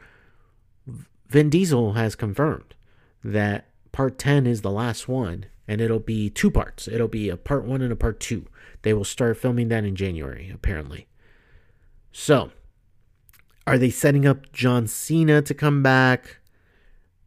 Vin 1.29 1.49
Diesel 1.49 1.93
has 1.93 2.15
confirmed 2.15 2.75
that 3.23 3.67
part 3.91 4.17
10 4.17 4.45
is 4.45 4.61
the 4.61 4.71
last 4.71 5.07
one, 5.07 5.45
and 5.67 5.79
it'll 5.79 5.99
be 5.99 6.29
two 6.29 6.51
parts. 6.51 6.87
It'll 6.87 7.07
be 7.07 7.29
a 7.29 7.37
part 7.37 7.65
one 7.65 7.81
and 7.81 7.93
a 7.93 7.95
part 7.95 8.19
two. 8.19 8.47
They 8.81 8.93
will 8.93 9.05
start 9.05 9.37
filming 9.37 9.69
that 9.69 9.85
in 9.85 9.95
January, 9.95 10.51
apparently. 10.53 11.07
So, 12.11 12.51
are 13.65 13.77
they 13.77 13.89
setting 13.89 14.25
up 14.25 14.51
John 14.51 14.87
Cena 14.87 15.41
to 15.41 15.53
come 15.53 15.81
back? 15.81 16.37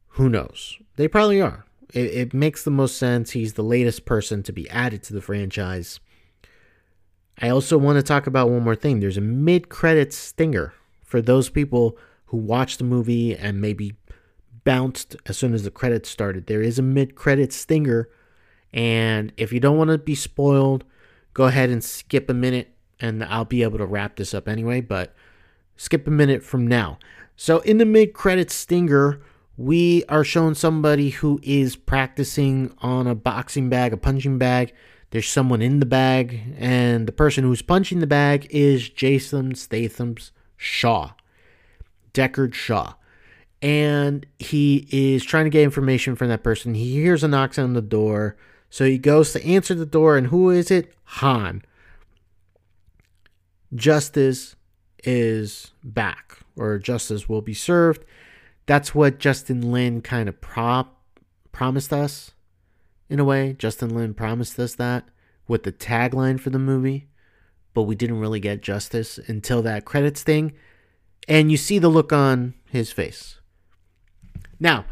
Who 0.08 0.28
knows? 0.28 0.78
They 0.96 1.08
probably 1.08 1.40
are. 1.40 1.64
It, 1.92 2.06
it 2.06 2.34
makes 2.34 2.64
the 2.64 2.70
most 2.70 2.98
sense. 2.98 3.30
He's 3.30 3.54
the 3.54 3.62
latest 3.62 4.04
person 4.04 4.42
to 4.42 4.52
be 4.52 4.68
added 4.70 5.02
to 5.04 5.14
the 5.14 5.22
franchise. 5.22 6.00
I 7.40 7.48
also 7.48 7.78
want 7.78 7.96
to 7.96 8.02
talk 8.02 8.26
about 8.26 8.50
one 8.50 8.62
more 8.62 8.76
thing. 8.76 9.00
There's 9.00 9.16
a 9.16 9.22
mid 9.22 9.68
credits 9.68 10.16
stinger 10.16 10.74
for 11.02 11.20
those 11.20 11.48
people 11.48 11.98
who 12.26 12.36
watched 12.36 12.78
the 12.78 12.84
movie 12.84 13.36
and 13.36 13.60
maybe 13.60 13.94
bounced 14.64 15.16
as 15.26 15.36
soon 15.36 15.54
as 15.54 15.64
the 15.64 15.70
credits 15.70 16.08
started. 16.08 16.46
There 16.46 16.62
is 16.62 16.78
a 16.78 16.82
mid 16.82 17.14
credits 17.14 17.56
stinger. 17.56 18.08
And 18.72 19.32
if 19.36 19.52
you 19.52 19.60
don't 19.60 19.78
want 19.78 19.90
to 19.90 19.98
be 19.98 20.14
spoiled, 20.14 20.84
go 21.32 21.44
ahead 21.44 21.70
and 21.70 21.82
skip 21.82 22.28
a 22.28 22.34
minute 22.34 22.73
and 23.04 23.24
I'll 23.24 23.44
be 23.44 23.62
able 23.62 23.78
to 23.78 23.86
wrap 23.86 24.16
this 24.16 24.34
up 24.34 24.48
anyway. 24.48 24.80
But 24.80 25.14
skip 25.76 26.06
a 26.06 26.10
minute 26.10 26.42
from 26.42 26.66
now. 26.66 26.98
So, 27.36 27.58
in 27.60 27.78
the 27.78 27.84
mid 27.84 28.12
credits 28.12 28.54
stinger, 28.54 29.20
we 29.56 30.04
are 30.08 30.24
shown 30.24 30.54
somebody 30.54 31.10
who 31.10 31.40
is 31.42 31.76
practicing 31.76 32.74
on 32.78 33.06
a 33.06 33.14
boxing 33.14 33.68
bag, 33.68 33.92
a 33.92 33.96
punching 33.96 34.38
bag 34.38 34.72
there's 35.14 35.28
someone 35.28 35.62
in 35.62 35.78
the 35.78 35.86
bag, 35.86 36.40
and 36.58 37.06
the 37.06 37.12
person 37.12 37.44
who's 37.44 37.62
punching 37.62 38.00
the 38.00 38.06
bag 38.08 38.48
is 38.50 38.88
Jason 38.88 39.54
Statham's 39.54 40.32
Shaw, 40.56 41.12
Deckard 42.12 42.52
Shaw. 42.52 42.94
And 43.62 44.26
he 44.40 44.88
is 44.90 45.22
trying 45.24 45.44
to 45.44 45.50
get 45.50 45.62
information 45.62 46.16
from 46.16 46.30
that 46.30 46.42
person. 46.42 46.74
He 46.74 46.94
hears 46.94 47.22
a 47.22 47.28
knock 47.28 47.56
on 47.60 47.74
the 47.74 47.80
door. 47.80 48.36
So 48.70 48.86
he 48.86 48.98
goes 48.98 49.32
to 49.34 49.46
answer 49.46 49.76
the 49.76 49.86
door, 49.86 50.16
and 50.16 50.26
who 50.26 50.50
is 50.50 50.72
it? 50.72 50.92
Han. 51.04 51.62
Justice 53.74 54.56
is 55.02 55.72
back, 55.82 56.38
or 56.56 56.78
justice 56.78 57.28
will 57.28 57.42
be 57.42 57.54
served. 57.54 58.04
That's 58.66 58.94
what 58.94 59.18
Justin 59.18 59.72
Lin 59.72 60.00
kind 60.00 60.28
of 60.28 60.40
prop 60.40 61.00
promised 61.52 61.92
us 61.92 62.32
in 63.08 63.20
a 63.20 63.24
way. 63.24 63.54
Justin 63.58 63.94
Lin 63.94 64.14
promised 64.14 64.58
us 64.58 64.74
that 64.76 65.04
with 65.46 65.64
the 65.64 65.72
tagline 65.72 66.40
for 66.40 66.50
the 66.50 66.58
movie, 66.58 67.08
but 67.74 67.82
we 67.82 67.94
didn't 67.94 68.20
really 68.20 68.40
get 68.40 68.62
justice 68.62 69.18
until 69.26 69.60
that 69.62 69.84
credits 69.84 70.22
thing. 70.22 70.52
And 71.28 71.50
you 71.50 71.56
see 71.56 71.78
the 71.78 71.88
look 71.88 72.12
on 72.12 72.54
his 72.70 72.92
face. 72.92 73.38
Now, 74.60 74.84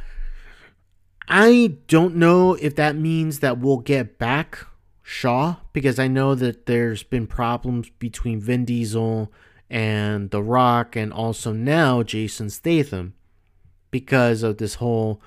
I 1.28 1.76
don't 1.88 2.16
know 2.16 2.54
if 2.54 2.74
that 2.76 2.96
means 2.96 3.38
that 3.40 3.58
we'll 3.58 3.78
get 3.78 4.18
back 4.18 4.66
Shaw 5.02 5.56
because 5.72 5.98
I 5.98 6.08
know 6.08 6.34
that 6.34 6.66
there's 6.66 7.02
been 7.02 7.26
problems 7.26 7.90
between 7.98 8.40
Vin 8.40 8.64
Diesel 8.64 9.32
and 9.68 10.30
The 10.30 10.42
Rock 10.42 10.96
and 10.96 11.12
also 11.12 11.52
now 11.52 12.02
Jason 12.02 12.50
Statham 12.50 13.14
because 13.90 14.42
of 14.42 14.58
this 14.58 14.76
whole 14.76 15.20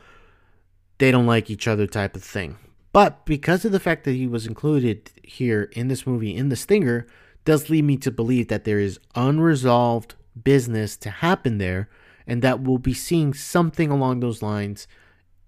they 0.98 1.12
don't 1.12 1.26
like 1.26 1.50
each 1.50 1.68
other 1.68 1.88
type 1.88 2.16
of 2.16 2.24
thing. 2.24 2.58
But 2.94 3.26
because 3.26 3.66
of 3.66 3.74
the 3.74 3.80
fact 3.80 4.06
that 4.06 4.14
he 4.14 4.28
was 4.28 4.48
included 4.48 5.12
here 5.24 5.64
in 5.74 5.90
this 5.90 6.08
movie 6.08 6.36
in 6.36 6.48
the 6.48 6.56
stinger, 6.56 7.06
does 7.44 7.70
lead 7.70 7.84
me 7.84 7.98
to 7.98 8.12
believe 8.12 8.48
that 8.48 8.64
there 8.64 8.80
is 8.80 9.00
unresolved 9.16 10.16
business 10.42 10.96
to 10.98 11.10
happen 11.10 11.58
there, 11.58 11.90
and 12.26 12.42
that 12.42 12.62
we'll 12.62 12.78
be 12.78 12.94
seeing 12.94 13.34
something 13.34 13.92
along 13.92 14.20
those 14.20 14.42
lines 14.42 14.88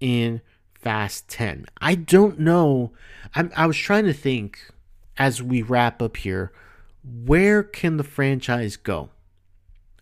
in 0.00 0.40
Fast 0.78 1.28
10. 1.28 1.66
I 1.80 1.94
don't 1.94 2.38
know. 2.38 2.92
I'm, 3.34 3.50
I 3.56 3.66
was 3.66 3.76
trying 3.76 4.04
to 4.04 4.12
think 4.12 4.70
as 5.16 5.42
we 5.42 5.62
wrap 5.62 6.00
up 6.00 6.16
here 6.18 6.52
where 7.24 7.62
can 7.62 7.96
the 7.96 8.04
franchise 8.04 8.76
go? 8.76 9.10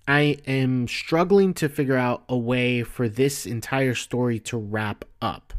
I 0.08 0.38
am 0.46 0.86
struggling 0.88 1.52
to 1.54 1.68
figure 1.68 1.96
out 1.96 2.24
a 2.28 2.36
way 2.36 2.82
for 2.82 3.08
this 3.08 3.44
entire 3.46 3.94
story 3.94 4.38
to 4.40 4.56
wrap 4.56 5.04
up 5.20 5.52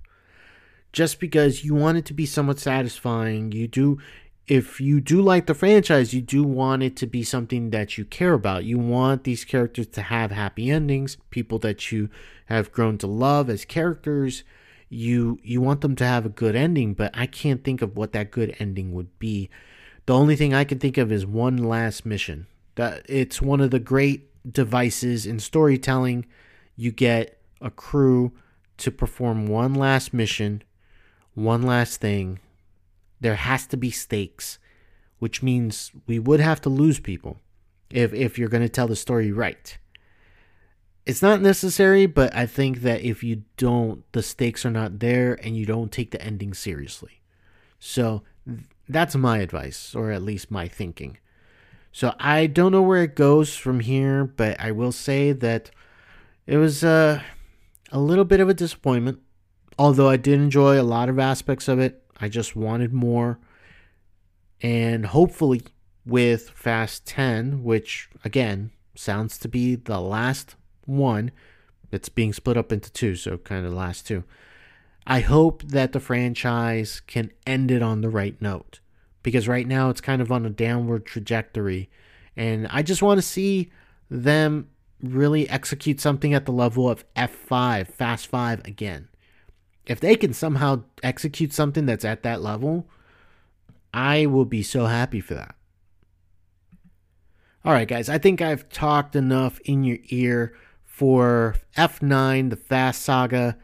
just 0.93 1.19
because 1.19 1.63
you 1.63 1.75
want 1.75 1.97
it 1.97 2.05
to 2.05 2.13
be 2.13 2.25
somewhat 2.25 2.59
satisfying. 2.59 3.51
You 3.51 3.67
do, 3.67 3.99
if 4.47 4.79
you 4.79 5.01
do 5.01 5.21
like 5.21 5.45
the 5.45 5.53
franchise, 5.53 6.13
you 6.13 6.21
do 6.21 6.43
want 6.43 6.81
it 6.81 6.95
to 6.97 7.07
be 7.07 7.23
something 7.23 7.71
that 7.71 7.97
you 7.97 8.05
care 8.05 8.33
about. 8.33 8.63
You 8.63 8.79
want 8.79 9.23
these 9.23 9.43
characters 9.43 9.87
to 9.87 10.01
have 10.01 10.31
happy 10.31 10.71
endings, 10.71 11.17
people 11.29 11.59
that 11.59 11.91
you 11.91 12.09
have 12.45 12.71
grown 12.71 12.97
to 12.99 13.07
love 13.07 13.49
as 13.49 13.65
characters. 13.65 14.43
You 14.89 15.39
you 15.43 15.61
want 15.61 15.81
them 15.81 15.95
to 15.97 16.05
have 16.05 16.25
a 16.25 16.29
good 16.29 16.55
ending, 16.55 16.93
but 16.93 17.11
I 17.13 17.25
can't 17.25 17.63
think 17.63 17.81
of 17.81 17.97
what 17.97 18.13
that 18.13 18.31
good 18.31 18.55
ending 18.59 18.93
would 18.93 19.17
be. 19.19 19.49
The 20.05 20.13
only 20.13 20.35
thing 20.35 20.53
I 20.53 20.63
can 20.63 20.79
think 20.79 20.97
of 20.97 21.11
is 21.11 21.25
one 21.25 21.57
last 21.57 22.05
mission. 22.05 22.47
That 22.75 23.05
it's 23.09 23.41
one 23.41 23.59
of 23.59 23.71
the 23.71 23.79
great 23.79 24.29
devices 24.49 25.25
in 25.25 25.39
storytelling. 25.39 26.25
You 26.75 26.91
get 26.91 27.41
a 27.59 27.69
crew 27.69 28.31
to 28.77 28.91
perform 28.91 29.47
one 29.47 29.73
last 29.73 30.13
mission 30.13 30.63
one 31.37 31.61
last 31.61 32.01
thing 32.01 32.39
there 33.21 33.35
has 33.35 33.67
to 33.67 33.77
be 33.77 33.91
stakes, 33.91 34.57
which 35.19 35.43
means 35.43 35.91
we 36.07 36.17
would 36.17 36.39
have 36.39 36.59
to 36.61 36.69
lose 36.69 36.99
people 36.99 37.37
if, 37.91 38.11
if 38.11 38.39
you're 38.39 38.49
going 38.49 38.63
to 38.63 38.69
tell 38.69 38.87
the 38.87 38.95
story 38.95 39.31
right. 39.31 39.77
It's 41.07 41.21
not 41.21 41.41
necessary, 41.41 42.05
but 42.05 42.35
I 42.35 42.45
think 42.45 42.81
that 42.81 43.01
if 43.01 43.23
you 43.23 43.43
don't, 43.55 44.03
the 44.11 44.21
stakes 44.21 44.65
are 44.65 44.71
not 44.71 44.99
there 44.99 45.39
and 45.41 45.55
you 45.55 45.65
don't 45.65 45.89
take 45.89 46.11
the 46.11 46.21
ending 46.21 46.53
seriously. 46.53 47.21
So 47.79 48.23
that's 48.89 49.15
my 49.15 49.37
advice, 49.37 49.95
or 49.95 50.11
at 50.11 50.21
least 50.21 50.51
my 50.51 50.67
thinking. 50.67 51.17
So 51.93 52.13
I 52.19 52.45
don't 52.45 52.73
know 52.73 52.81
where 52.81 53.03
it 53.03 53.15
goes 53.15 53.55
from 53.55 53.79
here, 53.79 54.25
but 54.25 54.59
I 54.59 54.73
will 54.73 54.91
say 54.91 55.31
that 55.31 55.71
it 56.45 56.57
was 56.57 56.83
uh, 56.83 57.21
a 57.89 57.99
little 57.99 58.25
bit 58.25 58.41
of 58.41 58.49
a 58.49 58.53
disappointment. 58.53 59.21
Although 59.79 60.09
I 60.09 60.17
did 60.17 60.41
enjoy 60.41 60.77
a 60.77 60.83
lot 60.83 61.07
of 61.07 61.19
aspects 61.19 61.69
of 61.69 61.79
it, 61.79 62.03
I 62.19 62.27
just 62.27 62.53
wanted 62.53 62.91
more. 62.91 63.39
And 64.61 65.05
hopefully, 65.05 65.61
with 66.05 66.49
Fast 66.49 67.05
10, 67.05 67.63
which 67.63 68.09
again 68.25 68.71
sounds 68.93 69.37
to 69.37 69.47
be 69.47 69.75
the 69.75 70.01
last 70.01 70.56
one, 70.87 71.31
it's 71.91 72.09
being 72.09 72.33
split 72.33 72.57
up 72.57 72.71
into 72.71 72.91
two, 72.91 73.15
so 73.15 73.37
kind 73.37 73.65
of 73.65 73.71
the 73.71 73.77
last 73.77 74.07
two. 74.07 74.23
I 75.05 75.19
hope 75.21 75.63
that 75.63 75.93
the 75.93 75.99
franchise 75.99 77.01
can 77.05 77.31
end 77.45 77.71
it 77.71 77.81
on 77.81 78.01
the 78.01 78.09
right 78.09 78.39
note 78.41 78.79
because 79.23 79.47
right 79.47 79.67
now 79.67 79.89
it's 79.89 80.01
kind 80.01 80.21
of 80.21 80.31
on 80.31 80.45
a 80.45 80.49
downward 80.49 81.05
trajectory. 81.05 81.89
And 82.35 82.67
I 82.67 82.81
just 82.81 83.01
want 83.01 83.19
to 83.19 83.21
see 83.21 83.71
them 84.09 84.69
really 85.01 85.47
execute 85.49 86.01
something 86.01 86.33
at 86.33 86.45
the 86.45 86.51
level 86.51 86.89
of 86.89 87.05
F5, 87.15 87.87
Fast 87.87 88.27
5 88.27 88.65
again 88.65 89.09
if 89.87 89.99
they 89.99 90.15
can 90.15 90.33
somehow 90.33 90.83
execute 91.01 91.53
something 91.53 91.85
that's 91.85 92.05
at 92.05 92.23
that 92.23 92.41
level, 92.41 92.87
I 93.93 94.25
will 94.25 94.45
be 94.45 94.61
so 94.61 94.85
happy 94.85 95.21
for 95.21 95.33
that. 95.33 95.55
All 97.65 97.73
right, 97.73 97.87
guys, 97.87 98.09
I 98.09 98.17
think 98.17 98.41
I've 98.41 98.69
talked 98.69 99.15
enough 99.15 99.59
in 99.61 99.83
your 99.83 99.97
ear 100.09 100.53
for 100.97 101.53
F9, 101.77 102.49
the 102.49 102.55
Fast 102.55 103.03
Saga. 103.03 103.55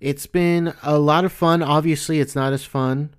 It's 0.00 0.26
been 0.26 0.74
a 0.82 0.98
lot 0.98 1.24
of 1.24 1.32
fun. 1.32 1.62
Obviously, 1.62 2.18
it's 2.18 2.34
not 2.34 2.52
as 2.52 2.64
fun 2.64 3.14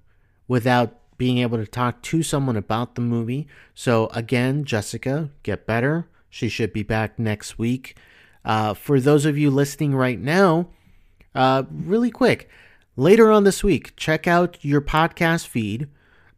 without 0.45 0.97
being 1.17 1.38
able 1.38 1.57
to 1.57 1.65
talk 1.65 2.01
to 2.01 2.22
someone 2.22 2.57
about 2.57 2.95
the 2.95 3.01
movie. 3.01 3.47
So, 3.74 4.07
again, 4.07 4.65
Jessica, 4.65 5.30
get 5.43 5.65
better. 5.65 6.09
She 6.30 6.49
should 6.49 6.74
be 6.74 6.84
back 6.84 7.17
next 7.17 7.57
week. 7.57 7.95
Uh, 8.43 8.74
for 8.74 8.99
those 8.99 9.26
of 9.26 9.38
you 9.38 9.49
listening 9.49 9.95
right 9.95 10.19
now, 10.19 10.67
uh, 11.34 11.63
really 11.72 12.11
quick, 12.11 12.49
later 12.97 13.32
on 13.32 13.45
this 13.45 13.63
week, 13.63 13.95
check 13.95 14.28
out 14.28 14.57
your 14.61 14.82
podcast 14.82 15.47
feed 15.47 15.88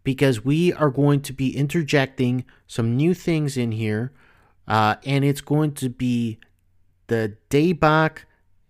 because 0.04 0.46
we 0.46 0.72
are 0.72 0.92
going 0.92 1.22
to 1.22 1.34
be 1.34 1.58
interjecting 1.58 2.46
some 2.68 2.96
new 2.96 3.16
things 3.16 3.58
in 3.58 3.72
here. 3.72 4.12
Uh, 4.68 4.98
and 5.04 5.26
it's 5.26 5.42
going 5.42 5.72
to 5.72 5.90
be 5.90 6.38
the 7.08 7.38
Daebak 7.50 8.20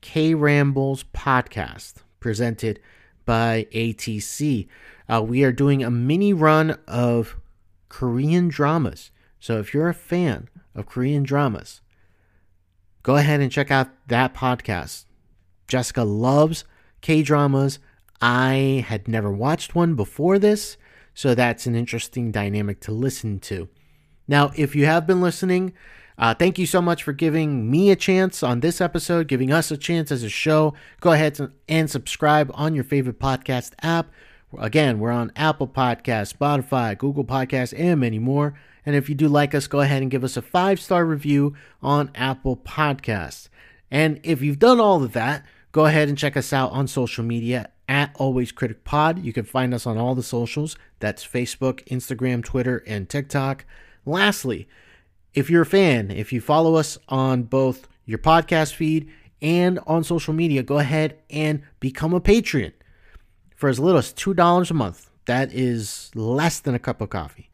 K 0.02 0.34
Rambles 0.34 1.04
podcast 1.14 1.96
presented 2.20 2.80
by 3.26 3.68
ATC. 3.74 4.68
Uh, 5.08 5.22
we 5.22 5.44
are 5.44 5.52
doing 5.52 5.84
a 5.84 5.92
mini 5.92 6.34
run 6.34 6.78
of 6.88 7.38
Korean 7.90 8.48
dramas. 8.50 9.12
So 9.40 9.60
if 9.60 9.74
you're 9.74 9.90
a 9.90 9.94
fan 9.94 10.50
of 10.76 10.86
Korean 10.86 11.24
dramas, 11.24 11.82
go 13.02 13.18
ahead 13.18 13.40
and 13.40 13.52
check 13.52 13.72
out 13.72 13.90
that 14.08 14.34
podcast. 14.34 15.06
Jessica 15.68 16.04
loves 16.04 16.64
K 17.02 17.22
dramas. 17.24 17.80
I 18.22 18.86
had 18.88 19.08
never 19.08 19.32
watched 19.32 19.76
one 19.76 19.96
before 19.96 20.40
this, 20.40 20.78
so 21.14 21.36
that's 21.36 21.66
an 21.66 21.76
interesting 21.76 22.32
dynamic 22.32 22.80
to 22.82 22.92
listen 22.92 23.40
to. 23.42 23.68
Now, 24.28 24.52
if 24.56 24.76
you 24.76 24.86
have 24.86 25.06
been 25.06 25.22
listening, 25.22 25.74
uh, 26.18 26.34
thank 26.34 26.60
you 26.60 26.66
so 26.66 26.82
much 26.82 27.04
for 27.04 27.14
giving 27.14 27.70
me 27.70 27.92
a 27.92 27.96
chance 27.96 28.44
on 28.44 28.60
this 28.60 28.80
episode, 28.82 29.28
giving 29.28 29.52
us 29.52 29.72
a 29.72 29.78
chance 29.78 30.12
as 30.12 30.24
a 30.24 30.30
show. 30.30 30.74
Go 31.02 31.12
ahead 31.12 31.40
and 31.68 31.90
subscribe 31.90 32.52
on 32.54 32.76
your 32.76 32.84
favorite 32.84 33.20
podcast 33.20 33.74
app. 33.82 34.12
Again, 34.58 35.00
we're 35.00 35.12
on 35.12 35.32
Apple 35.36 35.68
Podcasts, 35.68 36.36
Spotify, 36.36 36.98
Google 36.98 37.26
Podcasts, 37.26 37.74
and 37.78 38.00
many 38.00 38.20
more. 38.20 38.54
And 38.86 38.96
if 38.96 39.10
you 39.10 39.16
do 39.16 39.28
like 39.28 39.56
us, 39.56 39.68
go 39.68 39.80
ahead 39.80 40.02
and 40.02 40.12
give 40.12 40.24
us 40.24 40.38
a 40.38 40.42
five 40.42 40.80
star 40.80 41.06
review 41.06 41.56
on 41.82 42.12
Apple 42.14 42.58
Podcasts. 42.58 43.50
And 43.90 44.20
if 44.24 44.42
you've 44.42 44.60
done 44.60 44.80
all 44.80 45.04
of 45.04 45.14
that, 45.14 45.46
go 45.72 45.86
ahead 45.86 46.10
and 46.10 46.18
check 46.18 46.38
us 46.38 46.54
out 46.54 46.72
on 46.72 46.88
social 46.88 47.24
media 47.24 47.70
at 47.88 48.12
Always 48.16 48.52
Critic 48.52 48.84
Pod. 48.84 49.24
You 49.24 49.34
can 49.34 49.46
find 49.46 49.74
us 49.74 49.86
on 49.86 49.98
all 49.98 50.16
the 50.16 50.24
socials. 50.24 50.76
That's 51.00 51.26
Facebook, 51.26 51.84
Instagram, 51.88 52.44
Twitter, 52.44 52.84
and 52.86 53.10
TikTok. 53.10 53.66
Lastly, 54.06 54.68
if 55.34 55.50
you're 55.50 55.64
a 55.64 55.66
fan, 55.66 56.12
if 56.12 56.32
you 56.32 56.42
follow 56.42 56.76
us 56.76 56.98
on 57.10 57.44
both 57.44 57.88
your 58.06 58.20
podcast 58.20 58.74
feed 58.74 59.10
and 59.42 59.80
on 59.88 60.04
social 60.04 60.34
media, 60.34 60.64
go 60.64 60.80
ahead 60.80 61.18
and 61.30 61.62
become 61.80 62.14
a 62.14 62.22
patron 62.22 62.74
for 63.56 63.70
as 63.70 63.80
little 63.80 64.00
as 64.00 64.14
$2 64.14 64.70
a 64.70 64.74
month. 64.74 65.10
That 65.26 65.54
is 65.54 66.12
less 66.16 66.60
than 66.60 66.76
a 66.76 66.80
cup 66.80 67.02
of 67.02 67.10
coffee. 67.10 67.50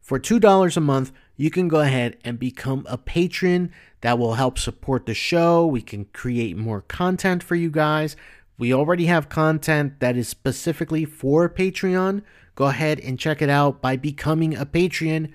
For 0.00 0.20
$2 0.20 0.76
a 0.76 0.80
month, 0.80 1.12
you 1.36 1.50
can 1.50 1.68
go 1.68 1.80
ahead 1.80 2.16
and 2.24 2.38
become 2.38 2.86
a 2.88 2.98
patron. 2.98 3.72
That 4.02 4.18
will 4.18 4.34
help 4.34 4.58
support 4.58 5.06
the 5.06 5.14
show. 5.14 5.66
We 5.66 5.82
can 5.82 6.04
create 6.06 6.56
more 6.56 6.82
content 6.82 7.42
for 7.42 7.54
you 7.56 7.70
guys. 7.70 8.16
We 8.58 8.72
already 8.72 9.06
have 9.06 9.28
content 9.28 10.00
that 10.00 10.16
is 10.16 10.28
specifically 10.28 11.04
for 11.04 11.48
Patreon. 11.48 12.22
Go 12.54 12.66
ahead 12.66 13.00
and 13.00 13.18
check 13.18 13.42
it 13.42 13.50
out 13.50 13.82
by 13.82 13.96
becoming 13.96 14.56
a 14.56 14.64
Patreon 14.64 15.30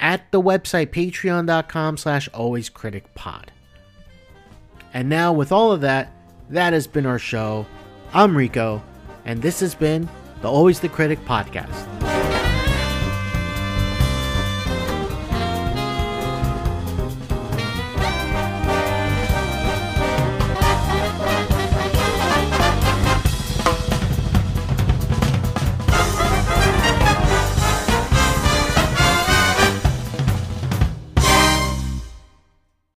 at 0.00 0.30
the 0.32 0.40
website 0.40 0.88
patreon.com 0.88 1.96
slash 1.96 2.28
alwayscriticpod. 2.30 3.44
And 4.92 5.08
now 5.08 5.32
with 5.32 5.52
all 5.52 5.70
of 5.70 5.82
that, 5.82 6.12
that 6.48 6.72
has 6.72 6.86
been 6.86 7.06
our 7.06 7.18
show. 7.18 7.66
I'm 8.12 8.36
Rico, 8.36 8.82
and 9.24 9.40
this 9.40 9.60
has 9.60 9.74
been 9.74 10.08
the 10.42 10.48
Always 10.48 10.80
the 10.80 10.88
Critic 10.88 11.20
podcast. 11.20 12.39